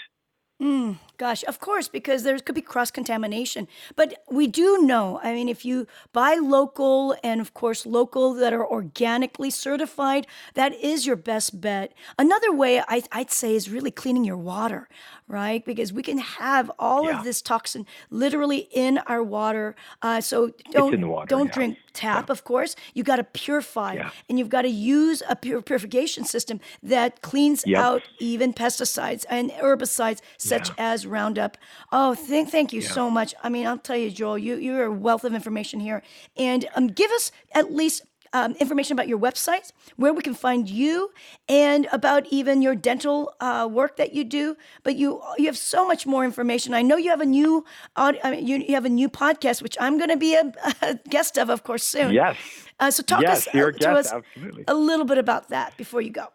Mm, 0.62 0.99
gosh, 1.17 1.43
of 1.47 1.60
course, 1.60 1.88
because 1.88 2.21
there 2.21 2.38
could 2.38 2.53
be 2.53 2.62
cross 2.62 2.91
contamination. 2.91 3.67
But 3.95 4.23
we 4.29 4.45
do 4.45 4.84
know, 4.84 5.19
I 5.23 5.34
mean, 5.34 5.49
if 5.49 5.65
you 5.65 5.88
buy 6.13 6.36
local 6.36 7.15
and, 7.23 7.41
of 7.41 7.55
course, 7.55 7.84
local 7.84 8.36
that 8.36 8.53
are 8.53 8.65
organically 8.65 9.49
certified, 9.49 10.27
that 10.53 10.75
is 10.75 11.07
your 11.07 11.15
best 11.15 11.60
bet. 11.62 11.93
Another 12.19 12.53
way 12.53 12.79
I, 12.88 13.01
would 13.15 13.31
say 13.31 13.55
is 13.55 13.71
really 13.71 13.89
cleaning 13.89 14.23
your 14.23 14.38
water, 14.38 14.88
right? 15.27 15.65
Because 15.65 15.91
we 15.91 16.03
can 16.03 16.19
have 16.19 16.69
all 16.77 17.05
yeah. 17.05 17.17
of 17.17 17.23
this 17.23 17.41
toxin 17.41 17.88
literally 18.12 18.67
in 18.71 18.99
our 19.07 19.23
water. 19.23 19.75
Uh, 20.03 20.21
so 20.21 20.51
don't, 20.69 21.07
water, 21.07 21.25
don't 21.25 21.47
yeah. 21.47 21.53
drink 21.53 21.77
tap, 21.93 22.27
yeah. 22.27 22.32
of 22.32 22.43
course. 22.43 22.75
You 22.93 23.04
got 23.04 23.17
to 23.17 23.23
purify 23.23 24.10
and 24.30 24.39
you've 24.39 24.49
got 24.49 24.63
to 24.63 24.69
use 24.69 25.21
a 25.30 25.36
pure 25.36 25.62
purification 25.62 26.25
system 26.25 26.60
that 26.84 27.21
cleans 27.21 27.65
out 27.75 28.04
even 28.19 28.54
pesticides 28.54 29.25
and 29.30 29.51
herbicides 29.51 30.21
such 30.38 30.69
yeah. 30.69 30.75
as 30.77 31.06
Roundup. 31.06 31.58
Oh, 31.91 32.15
thank 32.15 32.49
thank 32.49 32.73
you 32.73 32.82
yeah. 32.82 32.89
so 32.89 33.10
much. 33.10 33.34
I 33.43 33.49
mean, 33.49 33.67
I'll 33.67 33.77
tell 33.77 33.97
you, 33.97 34.12
Joel, 34.12 34.38
you 34.38 34.56
you're 34.56 34.86
a 34.86 34.91
wealth 34.91 35.23
of 35.23 35.34
information 35.34 35.80
here, 35.80 36.01
and 36.38 36.67
um, 36.75 36.88
give 36.88 37.12
us 37.12 37.32
at 37.54 37.73
least. 37.73 38.04
Um, 38.33 38.55
information 38.59 38.93
about 38.93 39.09
your 39.09 39.19
website, 39.19 39.73
where 39.97 40.13
we 40.13 40.21
can 40.21 40.33
find 40.33 40.69
you, 40.69 41.11
and 41.49 41.87
about 41.91 42.27
even 42.29 42.61
your 42.61 42.75
dental 42.75 43.33
uh, 43.41 43.67
work 43.69 43.97
that 43.97 44.13
you 44.13 44.23
do. 44.23 44.55
But 44.83 44.95
you 44.95 45.21
you 45.37 45.47
have 45.47 45.57
so 45.57 45.85
much 45.85 46.05
more 46.05 46.23
information. 46.23 46.73
I 46.73 46.81
know 46.81 46.95
you 46.95 47.09
have 47.09 47.21
a 47.21 47.25
new 47.25 47.65
I 47.95 48.31
mean, 48.31 48.47
you, 48.47 48.57
you 48.57 48.73
have 48.75 48.85
a 48.85 48.89
new 48.89 49.09
podcast, 49.09 49.61
which 49.61 49.77
I'm 49.79 49.97
going 49.97 50.09
to 50.09 50.17
be 50.17 50.35
a, 50.35 50.51
a, 50.81 50.95
guest 51.09 51.37
of, 51.37 51.49
of 51.49 51.63
course, 51.63 51.83
soon. 51.83 52.13
Yes. 52.13 52.37
Uh, 52.79 52.91
so 52.91 53.03
talk 53.03 53.21
yes, 53.21 53.47
us, 53.47 53.53
to 53.53 53.91
us 53.91 54.11
absolutely. 54.11 54.63
a 54.67 54.73
little 54.73 55.05
bit 55.05 55.17
about 55.17 55.49
that 55.49 55.77
before 55.77 56.01
you 56.01 56.09
go. 56.09 56.27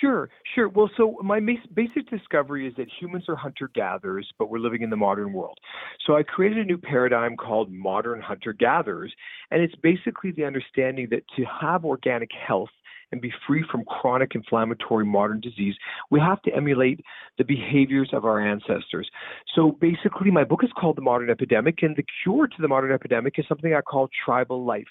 Sure, 0.00 0.28
sure. 0.54 0.68
Well, 0.68 0.90
so 0.96 1.16
my 1.22 1.40
basic 1.40 2.08
discovery 2.10 2.66
is 2.66 2.74
that 2.76 2.88
humans 3.00 3.24
are 3.28 3.36
hunter 3.36 3.70
gatherers, 3.74 4.30
but 4.38 4.50
we're 4.50 4.58
living 4.58 4.82
in 4.82 4.90
the 4.90 4.96
modern 4.96 5.32
world. 5.32 5.58
So 6.06 6.16
I 6.16 6.22
created 6.22 6.58
a 6.58 6.64
new 6.64 6.78
paradigm 6.78 7.36
called 7.36 7.70
modern 7.70 8.20
hunter 8.20 8.52
gatherers. 8.52 9.12
And 9.50 9.62
it's 9.62 9.74
basically 9.76 10.32
the 10.32 10.44
understanding 10.44 11.08
that 11.10 11.22
to 11.36 11.44
have 11.60 11.84
organic 11.84 12.30
health, 12.32 12.70
and 13.12 13.20
be 13.20 13.32
free 13.46 13.64
from 13.70 13.84
chronic 13.84 14.34
inflammatory 14.34 15.04
modern 15.04 15.40
disease, 15.40 15.76
we 16.10 16.18
have 16.18 16.42
to 16.42 16.52
emulate 16.52 17.00
the 17.38 17.44
behaviors 17.44 18.10
of 18.12 18.24
our 18.24 18.40
ancestors. 18.40 19.08
So 19.54 19.72
basically, 19.80 20.32
my 20.32 20.42
book 20.42 20.64
is 20.64 20.70
called 20.76 20.96
The 20.96 21.02
Modern 21.02 21.30
Epidemic, 21.30 21.82
and 21.82 21.94
the 21.94 22.04
cure 22.22 22.48
to 22.48 22.56
the 22.62 22.66
modern 22.66 22.90
epidemic 22.90 23.38
is 23.38 23.44
something 23.48 23.72
I 23.72 23.82
call 23.82 24.08
tribal 24.24 24.64
life 24.64 24.88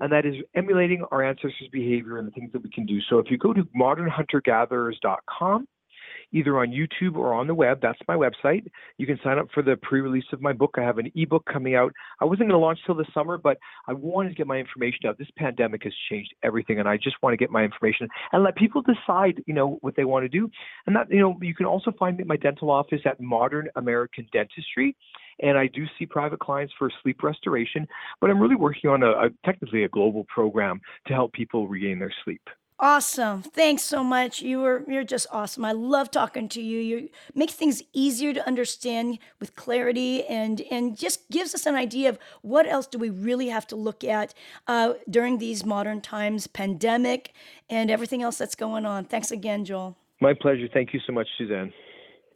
and 0.00 0.12
that 0.12 0.26
is 0.26 0.34
emulating 0.54 1.04
our 1.10 1.22
ancestors' 1.22 1.68
behavior 1.72 2.18
and 2.18 2.26
the 2.26 2.32
things 2.32 2.52
that 2.52 2.62
we 2.62 2.70
can 2.70 2.86
do. 2.86 3.00
So 3.08 3.18
if 3.18 3.30
you 3.30 3.38
go 3.38 3.52
to 3.52 3.62
modernhuntergatherers.com, 3.76 5.68
either 6.34 6.58
on 6.58 6.68
YouTube 6.68 7.16
or 7.16 7.32
on 7.32 7.46
the 7.46 7.54
web. 7.54 7.78
That's 7.80 7.98
my 8.06 8.16
website. 8.16 8.66
You 8.98 9.06
can 9.06 9.18
sign 9.24 9.38
up 9.38 9.46
for 9.54 9.62
the 9.62 9.76
pre-release 9.82 10.24
of 10.32 10.42
my 10.42 10.52
book. 10.52 10.74
I 10.76 10.82
have 10.82 10.98
an 10.98 11.10
ebook 11.14 11.46
coming 11.50 11.74
out. 11.74 11.92
I 12.20 12.24
wasn't 12.24 12.48
going 12.48 12.50
to 12.50 12.58
launch 12.58 12.80
till 12.84 12.94
the 12.94 13.06
summer, 13.14 13.38
but 13.38 13.56
I 13.88 13.92
wanted 13.92 14.30
to 14.30 14.34
get 14.34 14.46
my 14.46 14.58
information 14.58 15.06
out. 15.06 15.16
This 15.16 15.28
pandemic 15.38 15.84
has 15.84 15.94
changed 16.10 16.34
everything, 16.42 16.80
and 16.80 16.88
I 16.88 16.96
just 16.96 17.16
want 17.22 17.32
to 17.32 17.38
get 17.38 17.50
my 17.50 17.62
information 17.62 18.08
and 18.32 18.42
let 18.42 18.56
people 18.56 18.82
decide, 18.82 19.42
you 19.46 19.54
know, 19.54 19.78
what 19.80 19.96
they 19.96 20.04
want 20.04 20.24
to 20.24 20.28
do. 20.28 20.50
And 20.86 20.96
that, 20.96 21.10
you 21.10 21.20
know, 21.20 21.38
you 21.40 21.54
can 21.54 21.66
also 21.66 21.92
find 21.98 22.16
me 22.16 22.22
at 22.22 22.28
my 22.28 22.36
dental 22.36 22.70
office 22.70 23.00
at 23.06 23.20
Modern 23.20 23.68
American 23.76 24.26
Dentistry 24.32 24.96
and 25.40 25.58
I 25.58 25.66
do 25.66 25.84
see 25.98 26.06
private 26.06 26.40
clients 26.40 26.72
for 26.78 26.90
sleep 27.02 27.22
restoration, 27.22 27.86
but 28.20 28.30
I'm 28.30 28.40
really 28.40 28.56
working 28.56 28.90
on 28.90 29.02
a, 29.02 29.10
a, 29.10 29.30
technically 29.44 29.84
a 29.84 29.88
global 29.88 30.24
program 30.32 30.80
to 31.06 31.14
help 31.14 31.32
people 31.32 31.68
regain 31.68 31.98
their 31.98 32.14
sleep. 32.24 32.42
Awesome. 32.84 33.40
Thanks 33.40 33.82
so 33.82 34.04
much. 34.04 34.42
You 34.42 34.60
were 34.60 34.84
you're 34.86 35.04
just 35.04 35.26
awesome. 35.32 35.64
I 35.64 35.72
love 35.72 36.10
talking 36.10 36.50
to 36.50 36.60
you. 36.60 36.80
You 36.80 37.08
make 37.34 37.48
things 37.48 37.82
easier 37.94 38.34
to 38.34 38.46
understand 38.46 39.20
with 39.40 39.56
clarity 39.56 40.22
and 40.26 40.60
and 40.70 40.94
just 40.94 41.30
gives 41.30 41.54
us 41.54 41.64
an 41.64 41.76
idea 41.76 42.10
of 42.10 42.18
what 42.42 42.66
else 42.66 42.86
do 42.86 42.98
we 42.98 43.08
really 43.08 43.48
have 43.48 43.66
to 43.68 43.76
look 43.76 44.04
at 44.04 44.34
uh, 44.68 44.92
during 45.08 45.38
these 45.38 45.64
modern 45.64 46.02
times, 46.02 46.46
pandemic 46.46 47.32
and 47.70 47.90
everything 47.90 48.22
else 48.22 48.36
that's 48.36 48.54
going 48.54 48.84
on. 48.84 49.06
Thanks 49.06 49.30
again, 49.30 49.64
Joel. 49.64 49.96
My 50.20 50.34
pleasure. 50.34 50.68
Thank 50.70 50.92
you 50.92 51.00
so 51.06 51.12
much, 51.14 51.28
Susanne. 51.38 51.72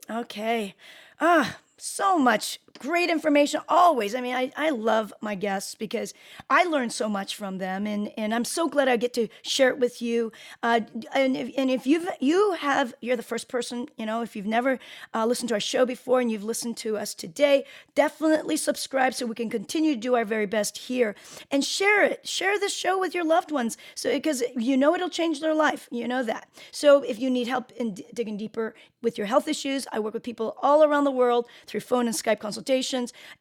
Okay. 0.09 0.75
Ah, 1.21 1.59
so 1.77 2.19
much 2.19 2.59
great 2.79 3.11
information 3.11 3.61
always. 3.69 4.15
I 4.15 4.21
mean, 4.21 4.35
I, 4.35 4.53
I 4.57 4.71
love 4.71 5.13
my 5.21 5.35
guests 5.35 5.75
because 5.75 6.15
I 6.49 6.65
learn 6.65 6.91
so 6.91 7.09
much 7.09 7.37
from 7.37 7.59
them, 7.59 7.87
and, 7.87 8.13
and 8.17 8.35
I'm 8.35 8.45
so 8.45 8.69
glad 8.69 8.89
I 8.89 8.97
get 8.97 9.13
to 9.15 9.29
share 9.43 9.69
it 9.69 9.79
with 9.79 10.01
you. 10.01 10.33
Uh, 10.63 10.81
and 11.15 11.37
if, 11.37 11.51
and 11.57 11.71
if 11.71 11.87
you've 11.87 12.09
you 12.21 12.53
have 12.53 12.95
you're 13.01 13.17
the 13.17 13.23
first 13.23 13.49
person, 13.49 13.89
you 13.97 14.07
know, 14.07 14.23
if 14.23 14.37
you've 14.37 14.47
never 14.47 14.79
uh, 15.15 15.27
listened 15.27 15.49
to 15.51 15.55
our 15.55 15.61
show 15.61 15.85
before 15.85 16.21
and 16.21 16.31
you've 16.31 16.45
listened 16.45 16.77
to 16.79 16.97
us 16.97 17.15
today, 17.15 17.65
definitely 17.95 18.57
subscribe 18.57 19.15
so 19.15 19.27
we 19.27 19.35
can 19.35 19.51
continue 19.51 19.95
to 19.95 20.01
do 20.01 20.15
our 20.15 20.25
very 20.25 20.47
best 20.47 20.79
here 20.79 21.15
and 21.51 21.65
share 21.65 22.05
it. 22.05 22.27
Share 22.27 22.59
this 22.59 22.75
show 22.75 22.99
with 22.99 23.15
your 23.15 23.25
loved 23.25 23.51
ones, 23.51 23.77
so 23.95 24.11
because 24.11 24.43
you 24.57 24.77
know 24.77 24.95
it'll 24.95 25.09
change 25.09 25.41
their 25.41 25.55
life. 25.55 25.89
You 25.91 26.09
know 26.09 26.23
that. 26.23 26.49
So 26.71 27.03
if 27.03 27.19
you 27.19 27.31
need 27.31 27.49
help 27.49 27.73
in 27.73 27.95
d- 27.95 28.07
digging 28.15 28.37
deeper 28.37 28.75
with 29.03 29.19
your 29.19 29.27
health 29.27 29.49
issues, 29.49 29.87
I 29.93 29.99
work 30.01 30.15
with 30.15 30.23
people 30.23 30.57
all 30.63 30.83
around 30.83 31.05
the 31.05 31.11
world 31.11 31.47
through 31.67 31.81
phone 31.81 32.07
and 32.07 32.15
Skype 32.15 32.41
consultations, 32.41 32.68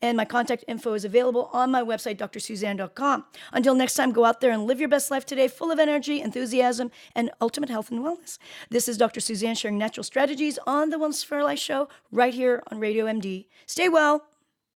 and 0.01 0.17
my 0.17 0.25
contact 0.25 0.63
info 0.67 0.93
is 0.93 1.05
available 1.05 1.49
on 1.53 1.71
my 1.71 1.81
website, 1.81 2.17
drsusanne.com. 2.17 3.25
Until 3.51 3.75
next 3.75 3.95
time, 3.95 4.11
go 4.11 4.25
out 4.25 4.41
there 4.41 4.51
and 4.51 4.65
live 4.65 4.79
your 4.79 4.89
best 4.89 5.11
life 5.11 5.25
today, 5.25 5.47
full 5.47 5.71
of 5.71 5.79
energy, 5.79 6.21
enthusiasm, 6.21 6.91
and 7.15 7.31
ultimate 7.41 7.69
health 7.69 7.91
and 7.91 8.01
wellness. 8.01 8.37
This 8.69 8.87
is 8.87 8.97
Dr. 8.97 9.19
Susanne 9.19 9.55
sharing 9.55 9.77
natural 9.77 10.03
strategies 10.03 10.59
on 10.65 10.89
the 10.89 10.97
Wellness 10.97 11.25
for 11.25 11.43
Life 11.43 11.59
show 11.59 11.87
right 12.11 12.33
here 12.33 12.63
on 12.71 12.79
Radio 12.79 13.05
MD. 13.05 13.45
Stay 13.65 13.89
well. 13.89 14.25